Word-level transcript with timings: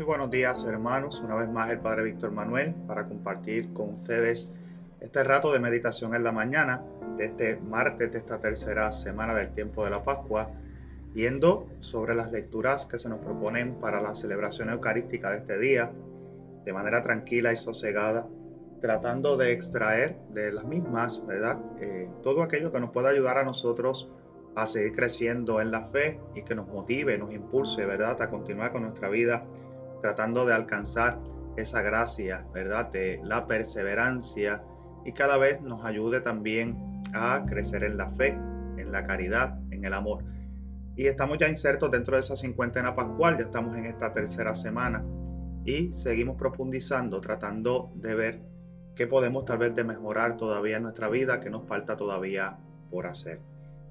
Muy 0.00 0.06
buenos 0.06 0.30
días 0.30 0.64
hermanos, 0.64 1.20
una 1.20 1.34
vez 1.34 1.50
más 1.50 1.68
el 1.68 1.78
Padre 1.78 2.04
Víctor 2.04 2.30
Manuel 2.30 2.74
para 2.86 3.06
compartir 3.06 3.74
con 3.74 3.96
ustedes 3.96 4.50
este 4.98 5.22
rato 5.24 5.52
de 5.52 5.58
meditación 5.58 6.14
en 6.14 6.24
la 6.24 6.32
mañana 6.32 6.82
de 7.18 7.26
este 7.26 7.56
martes 7.56 8.10
de 8.10 8.16
esta 8.16 8.38
tercera 8.38 8.92
semana 8.92 9.34
del 9.34 9.52
tiempo 9.52 9.84
de 9.84 9.90
la 9.90 10.02
Pascua, 10.02 10.52
viendo 11.12 11.66
sobre 11.80 12.14
las 12.14 12.32
lecturas 12.32 12.86
que 12.86 12.98
se 12.98 13.10
nos 13.10 13.18
proponen 13.18 13.74
para 13.74 14.00
la 14.00 14.14
celebración 14.14 14.70
eucarística 14.70 15.32
de 15.32 15.36
este 15.40 15.58
día, 15.58 15.92
de 16.64 16.72
manera 16.72 17.02
tranquila 17.02 17.52
y 17.52 17.58
sosegada, 17.58 18.26
tratando 18.80 19.36
de 19.36 19.52
extraer 19.52 20.16
de 20.30 20.50
las 20.50 20.64
mismas, 20.64 21.22
¿verdad? 21.26 21.58
Eh, 21.78 22.08
todo 22.22 22.42
aquello 22.42 22.72
que 22.72 22.80
nos 22.80 22.88
pueda 22.88 23.10
ayudar 23.10 23.36
a 23.36 23.44
nosotros 23.44 24.08
a 24.54 24.64
seguir 24.64 24.92
creciendo 24.92 25.60
en 25.60 25.70
la 25.70 25.88
fe 25.88 26.18
y 26.34 26.40
que 26.40 26.54
nos 26.54 26.68
motive, 26.68 27.18
nos 27.18 27.34
impulse, 27.34 27.84
¿verdad? 27.84 28.22
A 28.22 28.30
continuar 28.30 28.72
con 28.72 28.80
nuestra 28.80 29.10
vida 29.10 29.44
tratando 30.00 30.46
de 30.46 30.54
alcanzar 30.54 31.20
esa 31.56 31.82
gracia, 31.82 32.46
¿verdad? 32.52 32.90
De 32.90 33.20
la 33.24 33.46
perseverancia 33.46 34.62
y 35.04 35.12
cada 35.12 35.36
vez 35.36 35.60
nos 35.62 35.84
ayude 35.84 36.20
también 36.20 37.02
a 37.14 37.44
crecer 37.46 37.84
en 37.84 37.96
la 37.96 38.10
fe, 38.10 38.28
en 38.76 38.92
la 38.92 39.06
caridad, 39.06 39.58
en 39.70 39.84
el 39.84 39.94
amor. 39.94 40.24
Y 40.96 41.06
estamos 41.06 41.38
ya 41.38 41.48
insertos 41.48 41.90
dentro 41.90 42.16
de 42.16 42.20
esa 42.20 42.36
cincuentena 42.36 42.94
pascual, 42.94 43.38
ya 43.38 43.44
estamos 43.44 43.76
en 43.76 43.86
esta 43.86 44.12
tercera 44.12 44.54
semana 44.54 45.04
y 45.64 45.92
seguimos 45.92 46.36
profundizando, 46.36 47.20
tratando 47.20 47.90
de 47.94 48.14
ver 48.14 48.42
qué 48.94 49.06
podemos 49.06 49.44
tal 49.44 49.58
vez 49.58 49.74
de 49.74 49.84
mejorar 49.84 50.36
todavía 50.36 50.76
en 50.76 50.82
nuestra 50.82 51.08
vida, 51.08 51.40
qué 51.40 51.50
nos 51.50 51.66
falta 51.66 51.96
todavía 51.96 52.58
por 52.90 53.06
hacer. 53.06 53.40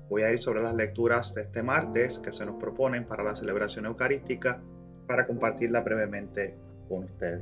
Voy 0.10 0.24
a 0.24 0.32
ir 0.32 0.40
sobre 0.40 0.62
las 0.62 0.76
lecturas 0.76 1.34
de 1.34 1.42
este 1.42 1.64
martes 1.64 2.20
que 2.20 2.32
se 2.32 2.46
nos 2.46 2.56
proponen 2.56 3.06
para 3.06 3.24
la 3.24 3.36
celebración 3.36 3.86
eucarística 3.86 4.62
para 5.10 5.26
compartirla 5.26 5.82
brevemente 5.82 6.54
con 6.88 7.06
ustedes. 7.06 7.42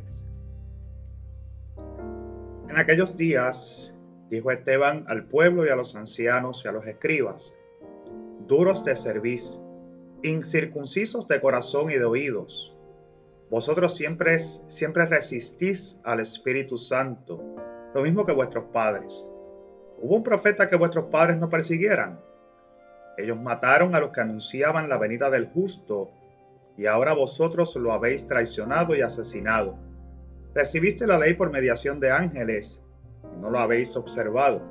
En 2.69 2.77
aquellos 2.77 3.17
días 3.17 3.93
dijo 4.29 4.51
Esteban 4.51 5.03
al 5.09 5.25
pueblo 5.25 5.65
y 5.65 5.69
a 5.69 5.75
los 5.75 5.93
ancianos 5.97 6.63
y 6.63 6.69
a 6.69 6.71
los 6.71 6.87
escribas, 6.87 7.57
duros 8.47 8.85
de 8.85 8.95
cerviz, 8.95 9.59
incircuncisos 10.23 11.27
de 11.27 11.41
corazón 11.41 11.91
y 11.91 11.95
de 11.95 12.05
oídos, 12.05 12.73
vosotros 13.49 13.93
siempre, 13.93 14.39
siempre 14.39 15.05
resistís 15.05 15.99
al 16.05 16.21
Espíritu 16.21 16.77
Santo, 16.77 17.43
lo 17.93 18.01
mismo 18.01 18.25
que 18.25 18.31
vuestros 18.31 18.63
padres. 18.71 19.29
¿Hubo 20.01 20.15
un 20.15 20.23
profeta 20.23 20.69
que 20.69 20.77
vuestros 20.77 21.05
padres 21.05 21.37
no 21.37 21.49
persiguieran? 21.49 22.21
Ellos 23.17 23.37
mataron 23.37 23.93
a 23.93 23.99
los 23.99 24.11
que 24.11 24.21
anunciaban 24.21 24.87
la 24.87 24.97
venida 24.97 25.29
del 25.29 25.47
justo, 25.47 26.11
y 26.77 26.85
ahora 26.85 27.13
vosotros 27.13 27.75
lo 27.75 27.91
habéis 27.91 28.27
traicionado 28.27 28.95
y 28.95 29.01
asesinado. 29.01 29.77
Recibiste 30.53 31.07
la 31.07 31.17
ley 31.17 31.33
por 31.33 31.51
mediación 31.51 31.99
de 31.99 32.11
ángeles, 32.11 32.83
y 33.35 33.39
no 33.39 33.49
lo 33.49 33.59
habéis 33.59 33.95
observado. 33.97 34.61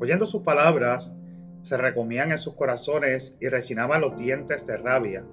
Oyendo 0.00 0.24
sus 0.26 0.42
palabras, 0.42 1.16
se 1.62 1.76
recomían 1.76 2.30
en 2.30 2.38
sus 2.38 2.54
corazones 2.54 3.36
y 3.40 3.48
rechinaban 3.48 4.00
los 4.00 4.16
dientes 4.16 4.66
de 4.66 4.76
rabia. 4.76 5.24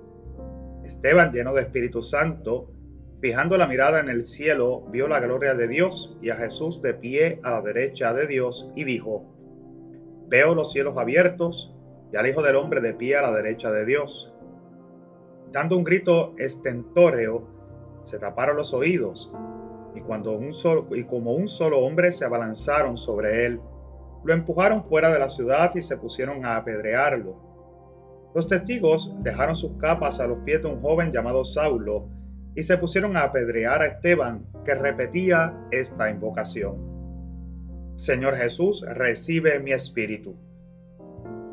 Esteban, 0.84 1.32
lleno 1.32 1.54
de 1.54 1.62
Espíritu 1.62 2.02
Santo, 2.02 2.72
fijando 3.22 3.58
la 3.58 3.68
mirada 3.68 4.00
en 4.00 4.10
el 4.10 4.24
cielo, 4.24 4.88
vio 4.92 5.08
la 5.08 5.20
gloria 5.20 5.54
de 5.54 5.68
Dios 5.68 6.18
y 6.22 6.30
a 6.30 6.36
Jesús 6.36 6.82
de 6.82 6.94
pie 6.94 7.40
a 7.44 7.52
la 7.52 7.62
derecha 7.62 8.14
de 8.14 8.28
Dios 8.28 8.72
y 8.76 8.84
dijo, 8.84 9.26
Veo 10.28 10.56
los 10.56 10.72
cielos 10.72 10.98
abiertos 10.98 11.76
y 12.12 12.16
al 12.16 12.28
Hijo 12.28 12.42
del 12.42 12.56
Hombre 12.56 12.82
de 12.82 12.94
pie 12.94 13.18
a 13.18 13.22
la 13.22 13.32
derecha 13.32 13.72
de 13.72 13.86
Dios. 13.86 14.31
Dando 15.52 15.76
un 15.78 15.84
grito 15.84 16.34
estentóreo, 16.38 17.44
se 18.02 18.20
taparon 18.20 18.56
los 18.56 18.74
oídos, 18.74 19.34
y, 19.94 20.00
cuando 20.00 20.32
un 20.32 20.54
solo, 20.54 20.88
y 20.96 21.04
como 21.04 21.34
un 21.34 21.50
solo 21.50 21.80
hombre 21.80 22.14
se 22.14 22.26
abalanzaron 22.26 22.98
sobre 22.98 23.46
él, 23.46 23.60
lo 24.24 24.34
empujaron 24.34 24.84
fuera 24.84 25.12
de 25.12 25.20
la 25.20 25.28
ciudad 25.28 25.76
y 25.76 25.82
se 25.82 25.98
pusieron 25.98 26.46
a 26.46 26.56
apedrearlo. 26.56 27.36
Los 28.34 28.48
testigos 28.48 29.14
dejaron 29.24 29.56
sus 29.56 29.74
capas 29.74 30.22
a 30.22 30.28
los 30.28 30.40
pies 30.40 30.62
de 30.62 30.70
un 30.70 30.82
joven 30.82 31.12
llamado 31.12 31.44
Saulo 31.44 32.08
y 32.56 32.64
se 32.64 32.78
pusieron 32.78 33.18
a 33.18 33.24
apedrear 33.24 33.82
a 33.82 33.88
Esteban, 33.88 34.46
que 34.64 34.76
repetía 34.76 35.68
esta 35.72 36.10
invocación. 36.10 36.78
Señor 37.96 38.36
Jesús, 38.36 38.86
recibe 38.88 39.60
mi 39.60 39.74
espíritu. 39.74 40.36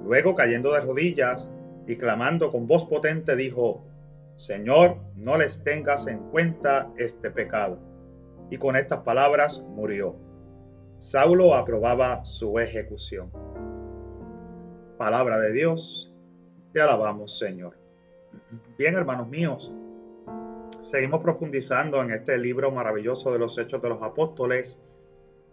Luego, 0.05 0.35
cayendo 0.35 0.73
de 0.73 0.81
rodillas 0.83 1.53
y 1.87 1.97
clamando 1.97 2.53
con 2.53 2.67
voz 2.67 2.85
potente, 2.87 3.35
dijo, 3.35 3.85
Señor, 4.39 4.99
no 5.17 5.37
les 5.37 5.65
tengas 5.65 6.07
en 6.07 6.21
cuenta 6.31 6.93
este 6.97 7.29
pecado. 7.29 7.81
Y 8.51 8.57
con 8.57 8.77
estas 8.77 9.01
palabras 9.01 9.67
murió. 9.71 10.15
Saulo 11.01 11.57
aprobaba 11.57 12.25
su 12.25 12.57
ejecución. 12.61 13.33
Palabra 14.97 15.41
de 15.41 15.53
Dios, 15.53 16.15
te 16.73 16.81
alabamos 16.81 17.37
Señor. 17.37 17.77
Bien, 18.79 18.95
hermanos 18.95 19.27
míos, 19.27 19.75
seguimos 20.83 21.21
profundizando 21.21 22.01
en 22.01 22.13
este 22.13 22.39
libro 22.39 22.71
maravilloso 22.71 23.33
de 23.33 23.41
los 23.41 23.59
Hechos 23.59 23.83
de 23.83 23.89
los 23.89 24.03
Apóstoles. 24.03 24.79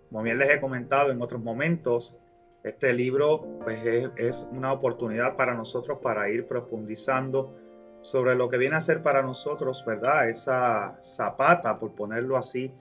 Como 0.10 0.22
bien 0.22 0.38
les 0.38 0.52
he 0.52 0.62
comentado 0.62 1.12
en 1.12 1.24
otros 1.24 1.42
momentos, 1.42 2.20
este 2.64 2.94
libro 2.94 3.48
pues, 3.64 3.84
es, 4.16 4.48
una 4.52 4.72
oportunidad 4.72 5.36
para 5.38 5.56
nosotros 5.56 5.98
para 6.04 6.30
ir 6.30 6.46
profundizando 6.46 7.65
sobre 8.06 8.36
lo 8.36 8.50
que 8.50 8.60
viene 8.60 8.76
a 8.76 8.80
ser 8.80 9.02
para 9.02 9.24
nosotros, 9.24 9.84
¿verdad? 9.84 10.30
Esa 10.30 10.96
zapata, 11.02 11.80
por 11.80 11.96
ponerlo 11.96 12.38
así, 12.38 12.72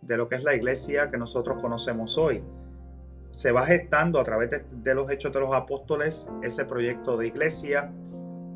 de 0.00 0.16
lo 0.16 0.28
que 0.28 0.34
es 0.34 0.42
la 0.42 0.56
iglesia 0.56 1.08
que 1.08 1.16
nosotros 1.16 1.62
conocemos 1.62 2.18
hoy. 2.18 2.42
Se 3.30 3.52
va 3.52 3.64
gestando 3.64 4.18
a 4.18 4.24
través 4.24 4.50
de, 4.50 4.94
los 4.96 5.08
hechos 5.08 5.32
de 5.32 5.38
los 5.38 5.54
apóstoles 5.54 6.26
ese 6.42 6.64
proyecto 6.64 7.16
de 7.16 7.28
iglesia 7.28 7.92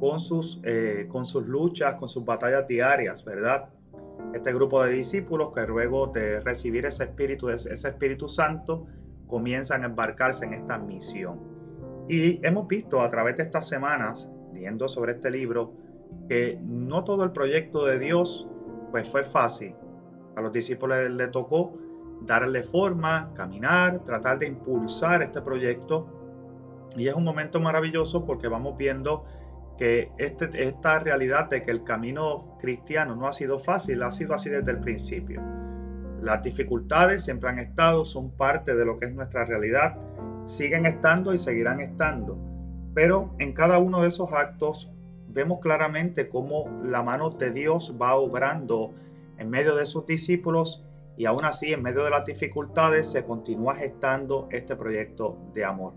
con 0.01 0.19
sus, 0.19 0.61
eh, 0.65 1.07
con 1.09 1.27
sus 1.27 1.47
luchas, 1.47 1.95
con 1.95 2.09
sus 2.09 2.25
batallas 2.25 2.67
diarias, 2.67 3.25
¿verdad? 3.25 3.69
Este 4.35 4.53
grupo 4.53 4.83
de 4.83 4.95
discípulos 4.95 5.53
que 5.55 5.65
luego 5.65 6.09
de 6.09 6.41
recibir 6.41 6.87
ese 6.87 7.05
espíritu, 7.05 7.51
ese 7.51 7.71
Espíritu 7.89 8.29
Santo, 8.29 8.89
comienzan 9.29 9.85
a 9.85 9.87
embarcarse 9.87 10.45
en 10.45 10.55
esta 10.55 10.77
misión. 10.77 11.39
Y 12.09 12.45
hemos 12.45 12.67
visto 12.67 13.01
a 13.01 13.11
través 13.13 13.37
de 13.37 13.45
estas 13.45 13.69
semanas, 13.69 14.29
viendo 14.53 14.89
sobre 14.89 15.13
este 15.13 15.31
libro, 15.31 15.86
que 16.29 16.59
no 16.63 17.05
todo 17.05 17.25
el 17.25 17.33
proyecto 17.33 17.85
de 17.87 17.99
Dios 17.99 18.49
pues 18.91 19.09
fue 19.09 19.25
fácil. 19.25 19.75
A 20.37 20.41
los 20.41 20.53
discípulos 20.53 20.99
les 21.11 21.31
tocó 21.31 21.79
darle 22.23 22.63
forma, 22.63 23.33
caminar, 23.35 24.01
tratar 24.05 24.39
de 24.39 24.47
impulsar 24.47 25.23
este 25.23 25.43
proyecto. 25.43 26.09
Y 26.97 27.09
es 27.09 27.15
un 27.15 27.25
momento 27.25 27.61
maravilloso 27.61 28.25
porque 28.25 28.49
vamos 28.49 28.77
viendo 28.77 29.25
que 29.77 30.11
este, 30.19 30.49
esta 30.67 30.99
realidad 30.99 31.51
de 31.51 31.63
que 31.63 31.71
el 31.71 31.85
camino 31.85 32.57
cristiano 32.59 33.17
no 33.17 33.27
ha 33.27 33.33
sido 33.33 33.59
fácil, 33.59 34.03
ha 34.03 34.11
sido 34.11 34.35
así 34.35 34.49
desde 34.49 34.71
el 34.71 34.81
principio. 34.81 35.43
Las 36.23 36.43
dificultades 36.43 37.25
siempre 37.25 37.51
han 37.51 37.59
estado, 37.59 38.05
son 38.05 38.31
parte 38.31 38.75
de 38.75 38.85
lo 38.87 38.99
que 38.99 39.07
es 39.07 39.15
nuestra 39.15 39.45
realidad, 39.45 39.99
siguen 40.47 40.87
estando 40.87 41.35
y 41.35 41.39
seguirán 41.39 41.81
estando. 41.81 42.39
Pero 42.95 43.31
en 43.39 43.53
cada 43.53 43.79
uno 43.79 44.01
de 44.01 44.09
esos 44.09 44.33
actos 44.33 44.91
vemos 45.37 45.61
claramente 45.61 46.31
cómo 46.31 46.65
la 46.83 47.03
mano 47.03 47.29
de 47.29 47.51
Dios 47.51 47.95
va 48.01 48.17
obrando 48.17 48.95
en 49.37 49.51
medio 49.51 49.77
de 49.77 49.85
sus 49.85 50.07
discípulos 50.07 50.83
y 51.19 51.27
aún 51.27 51.45
así 51.45 51.75
en 51.75 51.83
medio 51.83 52.05
de 52.05 52.11
las 52.11 52.25
dificultades 52.25 53.11
se 53.11 53.23
continúa 53.23 53.75
gestando 53.75 54.49
este 54.51 54.75
proyecto 54.77 55.37
de 55.53 55.67
amor. 55.67 55.93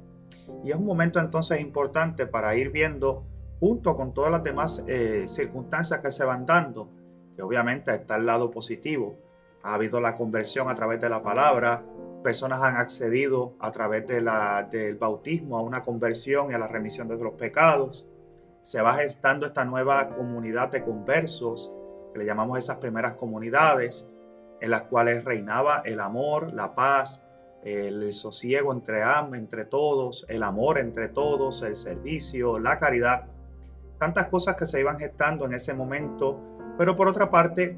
Y 0.66 0.72
es 0.72 0.76
un 0.76 0.86
momento 0.86 1.22
entonces 1.22 1.62
importante 1.62 2.28
para 2.28 2.54
ir 2.58 2.70
viendo 2.70 3.24
junto 3.62 3.96
con 3.96 4.13
todas 4.13 4.30
las 4.30 4.44
demás 4.44 4.84
eh, 4.88 5.24
circunstancias 5.28 6.02
que 6.02 6.12
se 6.12 6.25
van 6.25 6.46
dando, 6.46 6.90
que 7.38 7.42
obviamente 7.42 7.96
está 7.96 8.18
el 8.18 8.25
lado 8.25 8.52
positivo, 8.52 9.18
ha 9.63 9.75
habido 9.75 10.02
la 10.02 10.16
conversión 10.16 10.69
a 10.69 10.75
través 10.75 11.00
de 11.00 11.08
la 11.08 11.24
palabra, 11.24 11.81
personas 12.22 12.62
han 12.62 12.75
accedido 12.75 13.56
a 13.60 13.72
través 13.72 14.06
de 14.06 14.19
la, 14.19 14.68
del 14.69 14.96
bautismo 14.96 15.58
a 15.58 15.62
una 15.62 15.81
conversión 15.81 16.52
y 16.52 16.56
a 16.56 16.58
la 16.58 16.68
remisión 16.68 17.08
de 17.08 17.16
los 17.16 17.36
pecados. 17.36 18.06
Se 18.62 18.82
va 18.82 18.96
gestando 18.96 19.46
esta 19.46 19.66
nueva 19.66 20.10
comunidad 20.10 20.70
de 20.70 20.84
conversos, 20.84 21.72
que 22.14 22.20
le 22.20 22.26
llamamos 22.26 22.58
esas 22.58 22.78
primeras 22.78 23.14
comunidades, 23.14 24.08
en 24.62 24.72
las 24.72 24.84
cuales 24.84 25.24
reinaba 25.24 25.82
el 25.86 26.00
amor, 26.00 26.54
la 26.54 26.76
paz, 26.76 27.24
el 27.64 28.12
sosiego 28.14 28.72
entre 28.74 29.02
entre 29.34 29.66
todos, 29.66 30.26
el 30.30 30.44
amor 30.44 30.80
entre 30.80 31.10
todos, 31.10 31.62
el 31.62 31.76
servicio, 31.76 32.60
la 32.60 32.78
caridad, 32.78 33.26
tantas 33.98 34.28
cosas 34.28 34.56
que 34.56 34.66
se 34.66 34.80
iban 34.80 34.98
gestando 34.98 35.46
en 35.46 35.54
ese 35.54 35.74
momento, 35.74 36.40
pero 36.78 36.96
por 36.96 37.08
otra 37.08 37.30
parte 37.30 37.78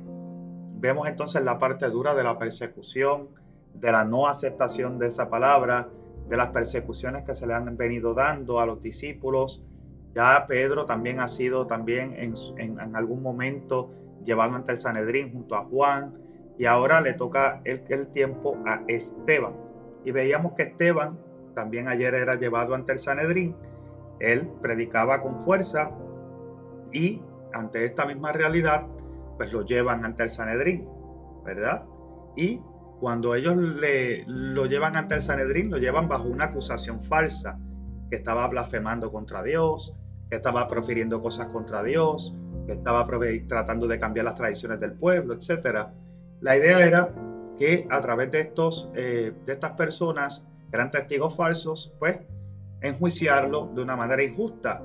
Vemos 0.81 1.07
entonces 1.07 1.44
la 1.44 1.60
parte 1.60 1.88
dura 1.92 2.16
de 2.16 2.24
la 2.24 2.39
persecución, 2.39 3.30
de 3.75 3.92
la 3.92 4.04
no 4.04 4.28
aceptación 4.28 4.98
de 4.98 5.10
esa 5.10 5.30
palabra, 5.30 5.89
de 6.28 6.36
las 6.36 6.48
persecuciones 6.48 7.24
que 7.24 7.36
se 7.36 7.45
le 7.45 7.54
han 7.54 7.78
venido 7.78 8.16
dando 8.16 8.60
a 8.60 8.66
los 8.66 8.81
discípulos. 8.81 9.62
Ya 10.13 10.45
Pedro 10.47 10.85
también 10.85 11.19
ha 11.19 11.27
sido 11.27 11.67
también 11.67 12.15
en, 12.17 12.95
algún 12.95 13.21
momento 13.21 13.91
llevado 14.23 14.55
ante 14.55 14.73
el 14.73 14.77
Sanedrín 14.77 15.31
junto 15.31 15.55
a 15.55 15.63
Juan, 15.63 16.17
y 16.57 16.65
ahora 16.65 17.01
le 17.01 17.13
toca 17.13 17.61
el, 17.63 17.83
el 17.89 18.07
tiempo 18.07 18.57
a 18.65 18.83
Esteban. 18.87 19.53
Y 20.03 20.11
veíamos 20.11 20.53
que 20.53 20.63
Esteban 20.63 21.17
también 21.55 21.87
ayer 21.87 22.13
era 22.13 22.35
llevado 22.35 22.75
ante 22.75 22.93
el 22.93 22.99
Sanedrín, 22.99 23.55
él 24.19 24.47
predicaba 24.61 25.19
con 25.19 25.39
fuerza 25.39 25.91
y 26.91 27.21
ante 27.53 27.85
esta 27.85 28.05
misma 28.05 28.31
realidad, 28.31 28.85
pues 29.37 29.51
lo 29.51 29.65
llevan 29.65 30.05
ante 30.05 30.23
el 30.23 30.29
Sanedrín, 30.29 30.87
¿verdad? 31.43 31.85
Y 32.35 32.61
cuando 32.99 33.33
ellos 33.35 33.57
le, 33.57 34.23
lo 34.27 34.67
llevan 34.67 34.95
ante 34.95 35.15
el 35.15 35.21
Sanedrín, 35.21 35.71
lo 35.71 35.77
llevan 35.77 36.07
bajo 36.07 36.27
una 36.27 36.45
acusación 36.45 37.01
falsa, 37.01 37.57
que 38.09 38.17
estaba 38.17 38.47
blasfemando 38.47 39.11
contra 39.11 39.41
Dios, 39.41 39.97
estaba 40.36 40.68
profiriendo 40.68 41.22
cosas 41.22 41.48
contra 41.48 41.83
Dios, 41.83 42.36
que 42.66 42.74
estaba 42.74 43.07
tratando 43.48 43.88
de 43.88 44.00
cambiar 44.00 44.25
las 44.25 44.36
tradiciones 44.36 44.80
del 44.80 44.94
pueblo, 44.94 45.33
etc. 45.33 45.88
La 46.39 46.57
idea 46.57 46.86
era 46.86 47.13
que 47.57 47.88
a 47.89 48.01
través 48.01 48.31
de, 48.31 48.42
estos, 48.42 48.89
eh, 48.95 49.33
de 49.45 49.54
estas 49.54 49.72
personas, 49.72 50.44
que 50.69 50.78
eran 50.78 50.89
testigos 50.89 51.36
falsos, 51.36 51.95
pues 52.00 52.19
enjuiciarlo 52.81 53.69
de 53.75 53.81
una 53.81 53.95
manera 53.95 54.24
injusta. 54.24 54.81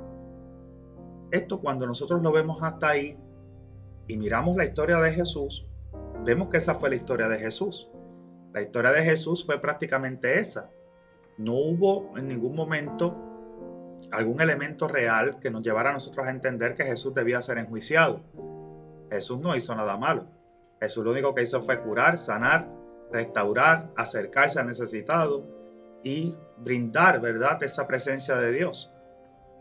Esto 1.30 1.60
cuando 1.60 1.86
nosotros 1.86 2.22
lo 2.22 2.32
vemos 2.32 2.62
hasta 2.62 2.90
ahí 2.90 3.16
y 4.06 4.16
miramos 4.16 4.56
la 4.56 4.64
historia 4.64 4.98
de 4.98 5.12
Jesús, 5.12 5.66
vemos 6.24 6.48
que 6.48 6.58
esa 6.58 6.74
fue 6.74 6.90
la 6.90 6.96
historia 6.96 7.28
de 7.28 7.38
Jesús. 7.38 7.90
La 8.52 8.62
historia 8.62 8.90
de 8.90 9.02
Jesús 9.02 9.44
fue 9.44 9.60
prácticamente 9.60 10.38
esa. 10.38 10.70
No 11.38 11.54
hubo 11.54 12.16
en 12.16 12.28
ningún 12.28 12.54
momento 12.54 13.25
algún 14.10 14.40
elemento 14.40 14.88
real 14.88 15.38
que 15.40 15.50
nos 15.50 15.62
llevara 15.62 15.90
a 15.90 15.94
nosotros 15.94 16.26
a 16.26 16.30
entender 16.30 16.74
que 16.74 16.84
Jesús 16.84 17.14
debía 17.14 17.42
ser 17.42 17.58
enjuiciado. 17.58 18.20
Jesús 19.10 19.40
no 19.40 19.54
hizo 19.56 19.74
nada 19.74 19.96
malo. 19.96 20.26
Jesús 20.80 21.04
lo 21.04 21.12
único 21.12 21.34
que 21.34 21.42
hizo 21.42 21.62
fue 21.62 21.80
curar, 21.80 22.18
sanar, 22.18 22.68
restaurar, 23.12 23.90
acercarse 23.96 24.60
al 24.60 24.66
necesitado 24.66 25.44
y 26.02 26.36
brindar, 26.58 27.20
¿verdad?, 27.20 27.62
esa 27.62 27.86
presencia 27.86 28.36
de 28.36 28.52
Dios. 28.52 28.92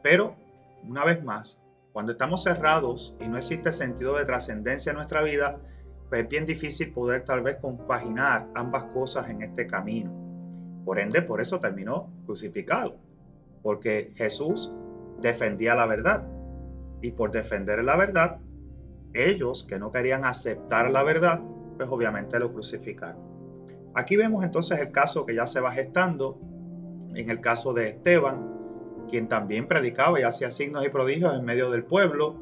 Pero, 0.04 0.36
una 0.84 1.04
vez 1.04 1.24
más, 1.24 1.60
cuando 1.94 2.12
estamos 2.12 2.44
cerrados 2.44 3.16
y 3.20 3.28
no 3.28 3.38
existe 3.38 3.72
sentido 3.72 4.18
de 4.18 4.26
trascendencia 4.26 4.92
en 4.92 4.98
nuestra 4.98 5.24
vida, 5.24 5.58
pues 6.10 6.24
es 6.24 6.30
bien 6.30 6.46
difícil 6.46 6.94
poder 6.94 7.24
tal 7.24 7.42
vez 7.42 7.56
compaginar 7.56 8.48
ambas 8.54 8.84
cosas 8.86 9.30
en 9.30 9.42
este 9.42 9.66
camino. 9.66 10.12
Por 10.84 11.00
ende, 11.00 11.22
por 11.22 11.42
eso 11.42 11.60
terminó 11.60 12.12
crucificado, 12.26 12.98
porque 13.66 14.12
Jesús 14.14 14.72
defendía 15.22 15.74
la 15.74 15.88
verdad. 15.88 16.24
Y 17.02 17.14
por 17.14 17.32
defender 17.32 17.84
la 17.84 17.96
verdad, 17.96 18.38
ellos 19.16 19.64
que 19.64 19.80
no 19.80 19.92
querían 19.92 20.24
aceptar 20.24 20.92
la 20.92 21.02
verdad, 21.02 21.42
pues 21.76 21.90
obviamente 21.90 22.38
lo 22.38 22.54
crucificaron. 22.54 23.24
Aquí 23.96 24.18
vemos 24.18 24.44
entonces 24.44 24.80
el 24.80 24.92
caso 24.92 25.26
que 25.26 25.34
ya 25.34 25.48
se 25.48 25.62
va 25.62 25.72
gestando, 25.72 26.38
en 27.16 27.28
el 27.28 27.42
caso 27.42 27.74
de 27.74 27.90
Esteban, 27.90 28.54
quien 29.10 29.28
también 29.28 29.68
predicaba 29.68 30.20
y 30.20 30.24
hacía 30.24 30.52
signos 30.52 30.86
y 30.86 30.90
prodigios 30.90 31.36
en 31.36 31.44
medio 31.44 31.72
del 31.72 31.86
pueblo. 31.86 32.36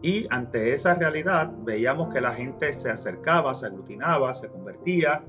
Y 0.00 0.28
ante 0.30 0.74
esa 0.74 0.94
realidad 0.94 1.50
veíamos 1.64 2.14
que 2.14 2.20
la 2.20 2.34
gente 2.34 2.72
se 2.72 2.88
acercaba, 2.88 3.56
se 3.56 3.66
aglutinaba, 3.66 4.32
se 4.32 4.46
convertía 4.46 5.24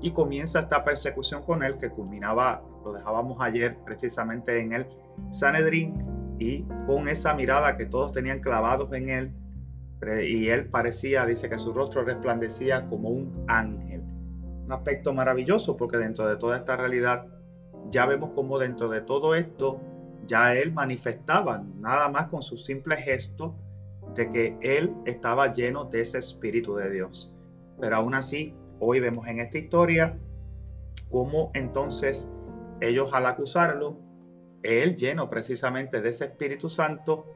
y 0.00 0.12
comienza 0.12 0.60
esta 0.60 0.84
persecución 0.84 1.42
con 1.42 1.62
él 1.62 1.78
que 1.78 1.90
culminaba, 1.90 2.62
lo 2.84 2.92
dejábamos 2.92 3.38
ayer 3.40 3.76
precisamente 3.84 4.60
en 4.60 4.72
el 4.72 4.86
Sanedrín 5.30 6.36
y 6.38 6.62
con 6.86 7.08
esa 7.08 7.34
mirada 7.34 7.76
que 7.76 7.86
todos 7.86 8.12
tenían 8.12 8.40
clavados 8.40 8.92
en 8.92 9.08
él 9.08 9.32
y 10.24 10.48
él 10.48 10.66
parecía, 10.66 11.26
dice 11.26 11.48
que 11.48 11.58
su 11.58 11.72
rostro 11.72 12.04
resplandecía 12.04 12.86
como 12.88 13.08
un 13.08 13.44
ángel. 13.48 14.02
Un 14.64 14.72
aspecto 14.72 15.12
maravilloso 15.12 15.76
porque 15.76 15.96
dentro 15.96 16.28
de 16.28 16.36
toda 16.36 16.56
esta 16.56 16.76
realidad 16.76 17.26
ya 17.90 18.06
vemos 18.06 18.30
como 18.30 18.58
dentro 18.58 18.88
de 18.88 19.00
todo 19.00 19.34
esto 19.34 19.80
ya 20.26 20.54
él 20.54 20.72
manifestaba 20.72 21.64
nada 21.80 22.08
más 22.10 22.26
con 22.26 22.42
su 22.42 22.58
simple 22.58 22.96
gesto 22.96 23.56
de 24.14 24.30
que 24.30 24.56
él 24.60 24.94
estaba 25.06 25.52
lleno 25.52 25.84
de 25.84 26.02
ese 26.02 26.18
espíritu 26.18 26.74
de 26.76 26.90
Dios. 26.90 27.34
Pero 27.80 27.96
aún 27.96 28.14
así, 28.14 28.54
hoy 28.80 29.00
vemos 29.00 29.26
en 29.26 29.40
esta 29.40 29.58
historia 29.58 30.18
cómo 31.10 31.50
entonces 31.54 32.30
ellos 32.80 33.12
al 33.12 33.26
acusarlo, 33.26 33.98
él 34.62 34.96
lleno 34.96 35.30
precisamente 35.30 36.00
de 36.00 36.10
ese 36.10 36.26
Espíritu 36.26 36.68
Santo, 36.68 37.26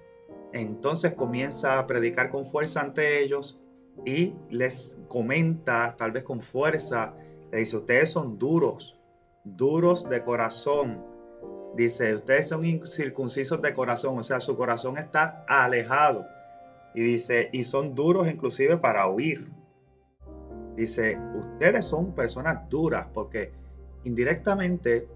entonces 0.53 1.15
comienza 1.15 1.79
a 1.79 1.87
predicar 1.87 2.31
con 2.31 2.45
fuerza 2.45 2.81
ante 2.81 3.23
ellos 3.23 3.63
y 4.05 4.35
les 4.51 5.01
comenta, 5.09 5.97
tal 5.97 6.13
vez 6.13 6.25
con 6.25 6.41
fuerza, 6.41 7.15
le 7.51 7.59
dice, 7.59 7.77
ustedes 7.77 8.11
son 8.11 8.39
duros, 8.39 8.99
duros 9.45 10.09
de 10.09 10.23
corazón, 10.23 11.13
Dice, 11.75 12.15
ustedes 12.15 12.49
son 12.49 12.67
incircuncisos 12.67 13.63
de 13.63 13.73
corazón, 13.73 14.19
o 14.19 14.23
sea, 14.23 14.41
su 14.41 14.57
corazón 14.57 14.99
está 14.99 15.45
alejado. 15.49 16.27
Y 16.95 17.01
dice, 17.01 17.49
y 17.53 17.65
son 17.65 17.95
duros 17.95 18.29
inclusive 18.29 18.77
para 18.77 19.09
huir. 19.09 19.51
Dice, 20.77 21.19
ustedes 21.39 21.85
son 21.85 22.13
personas 22.15 22.69
duras 22.69 23.07
porque 23.13 23.53
indirectamente 24.05 25.09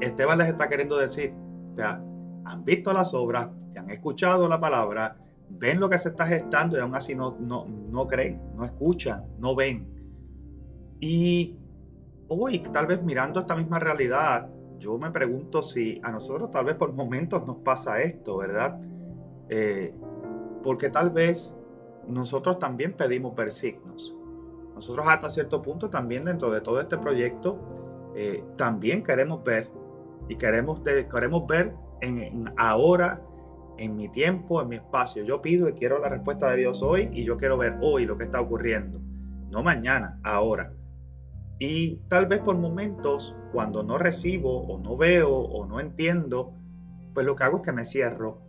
Esteban 0.00 0.38
les 0.38 0.48
está 0.48 0.68
queriendo 0.68 0.96
decir, 0.96 1.34
o 1.72 1.76
sea, 1.76 2.02
han 2.44 2.64
visto 2.64 2.92
las 2.92 3.12
obras, 3.14 3.48
han 3.76 3.90
escuchado 3.90 4.48
la 4.48 4.60
palabra, 4.60 5.16
ven 5.48 5.80
lo 5.80 5.88
que 5.88 5.98
se 5.98 6.10
está 6.10 6.26
gestando 6.26 6.76
y 6.76 6.80
aún 6.80 6.94
así 6.94 7.14
no, 7.14 7.36
no, 7.40 7.66
no 7.66 8.06
creen, 8.06 8.40
no 8.56 8.64
escuchan, 8.64 9.24
no 9.38 9.54
ven. 9.54 9.86
Y 11.00 11.56
hoy, 12.28 12.60
tal 12.60 12.86
vez 12.86 13.02
mirando 13.02 13.40
esta 13.40 13.56
misma 13.56 13.78
realidad, 13.78 14.48
yo 14.78 14.98
me 14.98 15.10
pregunto 15.10 15.62
si 15.62 16.00
a 16.02 16.10
nosotros 16.10 16.50
tal 16.50 16.64
vez 16.66 16.76
por 16.76 16.92
momentos 16.92 17.46
nos 17.46 17.58
pasa 17.58 18.00
esto, 18.02 18.38
¿verdad? 18.38 18.80
Eh, 19.48 19.92
porque 20.62 20.88
tal 20.90 21.10
vez 21.10 21.58
nosotros 22.06 22.58
también 22.58 22.92
pedimos 22.92 23.34
ver 23.34 23.52
signos. 23.52 24.14
Nosotros 24.80 25.08
hasta 25.10 25.28
cierto 25.28 25.60
punto 25.60 25.90
también 25.90 26.24
dentro 26.24 26.50
de 26.50 26.62
todo 26.62 26.80
este 26.80 26.96
proyecto 26.96 27.58
eh, 28.16 28.42
también 28.56 29.02
queremos 29.02 29.44
ver 29.44 29.70
y 30.26 30.36
queremos, 30.36 30.80
queremos 30.80 31.46
ver 31.46 31.74
en, 32.00 32.50
ahora, 32.56 33.20
en 33.76 33.94
mi 33.94 34.08
tiempo, 34.08 34.62
en 34.62 34.70
mi 34.70 34.76
espacio. 34.76 35.22
Yo 35.22 35.42
pido 35.42 35.68
y 35.68 35.74
quiero 35.74 35.98
la 35.98 36.08
respuesta 36.08 36.48
de 36.48 36.56
Dios 36.56 36.80
hoy 36.82 37.10
y 37.12 37.24
yo 37.24 37.36
quiero 37.36 37.58
ver 37.58 37.76
hoy 37.82 38.06
lo 38.06 38.16
que 38.16 38.24
está 38.24 38.40
ocurriendo. 38.40 39.02
No 39.50 39.62
mañana, 39.62 40.18
ahora. 40.24 40.72
Y 41.58 41.96
tal 42.08 42.24
vez 42.24 42.38
por 42.40 42.56
momentos, 42.56 43.36
cuando 43.52 43.82
no 43.82 43.98
recibo 43.98 44.62
o 44.62 44.78
no 44.78 44.96
veo 44.96 45.30
o 45.30 45.66
no 45.66 45.78
entiendo, 45.78 46.54
pues 47.12 47.26
lo 47.26 47.36
que 47.36 47.44
hago 47.44 47.58
es 47.58 47.64
que 47.64 47.72
me 47.72 47.84
cierro. 47.84 48.40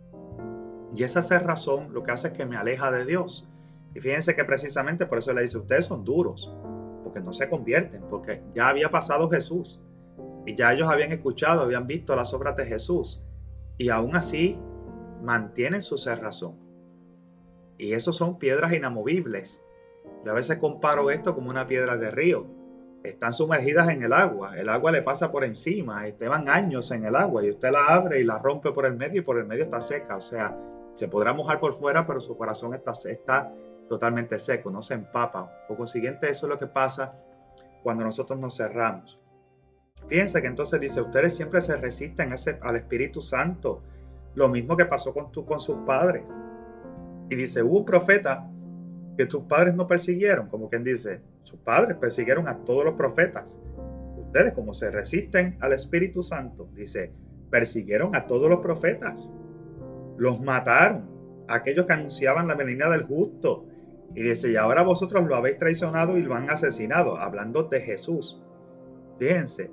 Y 0.96 1.02
esa 1.02 1.20
cerrazón 1.20 1.92
lo 1.92 2.02
que 2.02 2.12
hace 2.12 2.28
es 2.28 2.32
que 2.32 2.46
me 2.46 2.56
aleja 2.56 2.90
de 2.90 3.04
Dios. 3.04 3.51
Y 3.94 4.00
fíjense 4.00 4.34
que 4.34 4.44
precisamente 4.44 5.06
por 5.06 5.18
eso 5.18 5.32
le 5.32 5.42
dice, 5.42 5.58
ustedes 5.58 5.86
son 5.86 6.04
duros, 6.04 6.54
porque 7.04 7.20
no 7.20 7.32
se 7.32 7.48
convierten, 7.48 8.02
porque 8.08 8.42
ya 8.54 8.68
había 8.68 8.90
pasado 8.90 9.28
Jesús. 9.30 9.82
Y 10.46 10.54
ya 10.54 10.72
ellos 10.72 10.88
habían 10.88 11.12
escuchado, 11.12 11.62
habían 11.62 11.86
visto 11.86 12.16
las 12.16 12.32
obras 12.34 12.56
de 12.56 12.66
Jesús. 12.66 13.22
Y 13.78 13.90
aún 13.90 14.16
así 14.16 14.58
mantienen 15.22 15.82
su 15.82 15.98
cerrazón. 15.98 16.56
Y 17.78 17.92
eso 17.92 18.12
son 18.12 18.38
piedras 18.38 18.72
inamovibles. 18.72 19.62
Yo 20.24 20.32
a 20.32 20.34
veces 20.34 20.58
comparo 20.58 21.10
esto 21.10 21.34
como 21.34 21.50
una 21.50 21.66
piedra 21.66 21.96
de 21.96 22.10
río 22.10 22.62
están 23.04 23.32
sumergidas 23.32 23.88
en 23.88 24.02
el 24.02 24.12
agua, 24.12 24.56
el 24.56 24.68
agua 24.68 24.92
le 24.92 25.02
pasa 25.02 25.32
por 25.32 25.44
encima, 25.44 26.06
llevan 26.08 26.48
años 26.48 26.90
en 26.92 27.04
el 27.04 27.16
agua 27.16 27.44
y 27.44 27.50
usted 27.50 27.70
la 27.70 27.86
abre 27.86 28.20
y 28.20 28.24
la 28.24 28.38
rompe 28.38 28.72
por 28.72 28.86
el 28.86 28.96
medio 28.96 29.20
y 29.20 29.24
por 29.24 29.38
el 29.38 29.46
medio 29.46 29.64
está 29.64 29.80
seca, 29.80 30.16
o 30.16 30.20
sea, 30.20 30.56
se 30.92 31.08
podrá 31.08 31.32
mojar 31.32 31.58
por 31.58 31.74
fuera, 31.74 32.06
pero 32.06 32.20
su 32.20 32.36
corazón 32.36 32.74
está, 32.74 32.92
está 33.06 33.52
totalmente 33.92 34.38
seco, 34.38 34.70
no 34.70 34.80
se 34.80 34.94
empapa. 34.94 35.52
Por 35.68 35.76
consiguiente, 35.76 36.30
eso 36.30 36.46
es 36.46 36.50
lo 36.50 36.58
que 36.58 36.66
pasa 36.66 37.12
cuando 37.82 38.04
nosotros 38.04 38.40
nos 38.40 38.56
cerramos. 38.56 39.20
Fíjense 40.08 40.40
que 40.40 40.46
entonces 40.46 40.80
dice, 40.80 41.02
ustedes 41.02 41.36
siempre 41.36 41.60
se 41.60 41.76
resisten 41.76 42.32
al 42.62 42.76
Espíritu 42.76 43.20
Santo, 43.20 43.82
lo 44.34 44.48
mismo 44.48 44.78
que 44.78 44.86
pasó 44.86 45.12
con, 45.12 45.30
con 45.30 45.60
sus 45.60 45.76
padres. 45.86 46.34
Y 47.28 47.34
dice, 47.34 47.62
hubo 47.62 47.80
un 47.80 47.84
profeta 47.84 48.48
que 49.18 49.26
tus 49.26 49.42
padres 49.42 49.74
no 49.74 49.86
persiguieron, 49.86 50.48
como 50.48 50.70
quien 50.70 50.84
dice, 50.84 51.20
sus 51.42 51.58
padres 51.58 51.98
persiguieron 51.98 52.48
a 52.48 52.64
todos 52.64 52.86
los 52.86 52.94
profetas. 52.94 53.58
Ustedes, 54.16 54.52
como 54.52 54.72
se 54.72 54.90
resisten 54.90 55.58
al 55.60 55.74
Espíritu 55.74 56.22
Santo, 56.22 56.70
dice, 56.72 57.12
persiguieron 57.50 58.16
a 58.16 58.26
todos 58.26 58.48
los 58.48 58.60
profetas. 58.60 59.30
Los 60.16 60.40
mataron, 60.40 61.44
aquellos 61.46 61.84
que 61.84 61.92
anunciaban 61.92 62.48
la 62.48 62.54
venida 62.54 62.88
del 62.88 63.02
justo. 63.02 63.66
Y 64.14 64.22
dice, 64.22 64.52
y 64.52 64.56
ahora 64.56 64.82
vosotros 64.82 65.24
lo 65.24 65.36
habéis 65.36 65.58
traicionado 65.58 66.16
y 66.18 66.22
lo 66.22 66.34
han 66.34 66.50
asesinado, 66.50 67.16
hablando 67.16 67.64
de 67.64 67.80
Jesús. 67.80 68.42
Fíjense, 69.18 69.70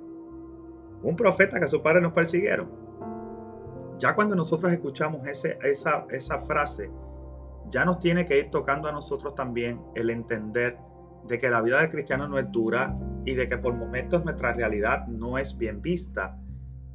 un 1.02 1.16
profeta 1.16 1.60
que 1.60 1.68
sus 1.68 1.80
padres 1.80 2.02
nos 2.02 2.12
persiguieron. 2.12 2.70
Ya 3.98 4.14
cuando 4.14 4.34
nosotros 4.34 4.72
escuchamos 4.72 5.26
ese, 5.26 5.58
esa, 5.62 6.06
esa 6.10 6.38
frase, 6.38 6.90
ya 7.70 7.84
nos 7.84 8.00
tiene 8.00 8.24
que 8.24 8.38
ir 8.38 8.50
tocando 8.50 8.88
a 8.88 8.92
nosotros 8.92 9.34
también 9.34 9.80
el 9.94 10.10
entender 10.10 10.78
de 11.26 11.38
que 11.38 11.50
la 11.50 11.60
vida 11.60 11.80
del 11.80 11.90
cristiano 11.90 12.26
no 12.26 12.38
es 12.38 12.50
dura 12.50 12.96
y 13.24 13.34
de 13.34 13.48
que 13.48 13.58
por 13.58 13.74
momentos 13.74 14.24
nuestra 14.24 14.52
realidad 14.52 15.06
no 15.06 15.36
es 15.38 15.56
bien 15.56 15.82
vista, 15.82 16.38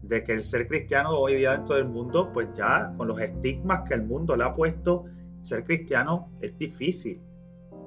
de 0.01 0.23
que 0.23 0.33
el 0.33 0.43
ser 0.43 0.67
cristiano 0.67 1.11
hoy 1.11 1.35
día 1.35 1.51
dentro 1.51 1.75
del 1.75 1.85
mundo, 1.85 2.31
pues 2.33 2.47
ya 2.55 2.93
con 2.97 3.07
los 3.07 3.19
estigmas 3.19 3.87
que 3.87 3.95
el 3.95 4.03
mundo 4.03 4.35
le 4.35 4.43
ha 4.43 4.53
puesto, 4.53 5.05
ser 5.41 5.63
cristiano 5.63 6.29
es 6.41 6.57
difícil, 6.57 7.21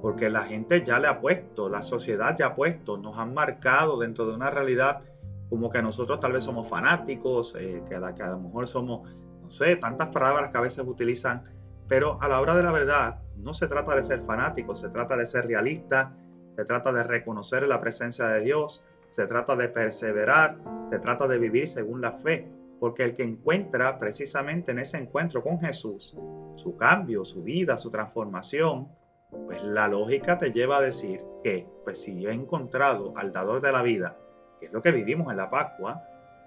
porque 0.01 0.31
la 0.31 0.43
gente 0.45 0.85
ya 0.85 0.99
le 0.99 1.09
ha 1.09 1.21
puesto, 1.21 1.69
la 1.69 1.83
sociedad 1.83 2.37
ya 2.39 2.47
ha 2.47 2.55
puesto, 2.55 2.97
nos 2.97 3.19
han 3.19 3.35
marcado 3.35 3.99
dentro 3.99 4.27
de 4.27 4.35
una 4.35 4.51
realidad 4.51 5.01
como 5.49 5.71
que 5.71 5.83
nosotros 5.83 6.21
tal 6.21 6.33
vez 6.33 6.45
somos 6.45 6.69
fanáticos, 6.69 7.57
eh, 7.59 7.83
que, 7.89 7.97
a, 7.97 8.15
que 8.15 8.23
a 8.23 8.31
lo 8.31 8.41
mejor 8.41 8.67
somos, 8.67 9.09
no 9.43 9.51
sé, 9.51 9.77
tantas 9.77 10.09
palabras 10.09 10.51
que 10.51 10.59
a 10.59 10.61
veces 10.61 10.85
utilizan, 10.87 11.45
pero 11.89 12.21
a 12.21 12.29
la 12.29 12.41
hora 12.41 12.55
de 12.55 12.63
la 12.63 12.73
verdad 12.73 13.21
no 13.37 13.55
se 13.55 13.67
trata 13.67 13.95
de 13.95 14.03
ser 14.03 14.21
fanático, 14.21 14.75
se 14.75 14.91
trata 14.91 15.17
de 15.17 15.27
ser 15.27 15.47
realista, 15.47 16.15
se 16.55 16.65
trata 16.65 16.93
de 16.93 17.03
reconocer 17.03 17.67
la 17.67 17.81
presencia 17.81 18.27
de 18.27 18.41
Dios, 18.41 18.85
se 19.11 19.27
trata 19.27 19.57
de 19.57 19.69
perseverar, 19.69 20.59
se 20.91 20.99
trata 20.99 21.27
de 21.27 21.39
vivir 21.39 21.67
según 21.67 22.01
la 22.01 22.13
fe, 22.13 22.51
porque 22.79 23.05
el 23.05 23.15
que 23.15 23.23
encuentra 23.23 23.99
precisamente 23.99 24.73
en 24.73 24.81
ese 24.81 24.99
encuentro 24.99 25.43
con 25.43 25.61
Jesús 25.61 26.17
su 26.57 26.77
cambio, 26.77 27.25
su 27.25 27.43
vida, 27.43 27.77
su 27.77 27.91
transformación, 27.91 28.89
pues 29.31 29.63
la 29.63 29.89
lógica 29.89 30.39
te 30.39 30.53
lleva 30.53 30.79
a 30.79 30.83
decir 30.83 31.21
que, 31.43 31.69
pues 31.85 32.01
si 32.01 32.21
yo 32.21 32.31
he 32.31 32.35
encontrado 32.35 33.13
al 33.17 33.33
dador 33.33 33.61
de 33.61 33.73
la 33.73 33.83
vida, 33.83 34.17
que 34.59 34.67
es 34.67 34.73
lo 34.73 34.83
que 34.83 34.93
vivimos 34.93 35.31
en 35.31 35.37
la 35.37 35.51
Pascua, 35.51 36.03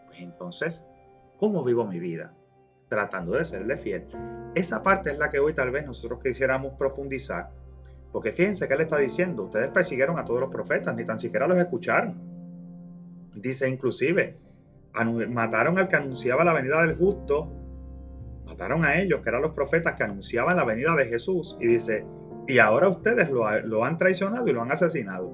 pues 0.08 0.20
entonces, 0.20 0.86
¿cómo 1.38 1.64
vivo 1.64 1.86
mi 1.86 2.00
vida? 2.00 2.34
Tratando 2.90 3.34
de 3.34 3.46
serle 3.46 3.78
fiel. 3.78 4.08
Esa 4.56 4.84
parte 4.84 5.12
es 5.12 5.18
la 5.18 5.30
que 5.30 5.40
hoy 5.40 5.54
tal 5.54 5.72
vez 5.72 5.86
nosotros 5.86 6.20
quisiéramos 6.22 6.74
profundizar, 6.74 7.52
porque 8.12 8.32
fíjense 8.32 8.68
que 8.68 8.74
él 8.74 8.82
está 8.82 8.98
diciendo, 8.98 9.44
ustedes 9.44 9.70
persiguieron 9.70 10.20
a 10.20 10.26
todos 10.26 10.42
los 10.42 10.52
profetas, 10.52 10.96
ni 10.96 11.06
tan 11.06 11.20
siquiera 11.20 11.48
los 11.48 11.58
escucharon. 11.58 12.20
Dice 13.36 13.70
inclusive, 13.70 14.38
mataron 15.30 15.78
al 15.78 15.88
que 15.88 15.96
anunciaba 15.96 16.44
la 16.44 16.52
venida 16.52 16.82
del 16.82 16.98
justo, 16.98 17.50
mataron 18.46 18.84
a 18.84 19.00
ellos, 19.00 19.22
que 19.22 19.30
eran 19.30 19.42
los 19.42 19.52
profetas 19.52 19.94
que 19.94 20.04
anunciaban 20.04 20.58
la 20.58 20.66
venida 20.66 20.94
de 20.96 21.06
Jesús, 21.06 21.58
y 21.62 21.68
dice, 21.68 22.06
y 22.48 22.60
ahora 22.60 22.90
ustedes 22.90 23.30
lo, 23.30 23.86
han 23.86 23.98
traicionado 23.98 24.48
y 24.48 24.54
lo 24.54 24.62
han 24.62 24.72
asesinado. 24.72 25.32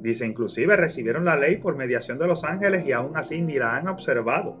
Dice, 0.00 0.26
inclusive 0.26 0.76
recibieron 0.76 1.24
la 1.24 1.36
ley 1.36 1.56
por 1.56 1.76
mediación 1.76 2.18
de 2.18 2.26
los 2.26 2.44
ángeles 2.44 2.86
y 2.86 2.92
aún 2.92 3.16
así 3.16 3.40
ni 3.40 3.58
la 3.58 3.76
han 3.76 3.88
observado. 3.88 4.56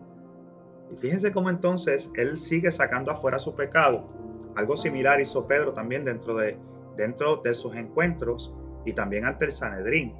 Y 0.92 0.96
fíjense 0.96 1.32
cómo 1.32 1.50
entonces 1.50 2.10
él 2.16 2.36
sigue 2.36 2.70
sacando 2.70 3.10
afuera 3.10 3.38
su 3.38 3.54
pecado. 3.54 4.08
Algo 4.56 4.76
similar 4.76 5.20
hizo 5.20 5.46
Pedro 5.46 5.72
también 5.72 6.04
dentro 6.04 6.36
de, 6.36 6.58
dentro 6.96 7.36
de 7.36 7.54
sus 7.54 7.74
encuentros 7.74 8.54
y 8.84 8.92
también 8.92 9.24
ante 9.24 9.46
el 9.46 9.52
Sanedrín. 9.52 10.14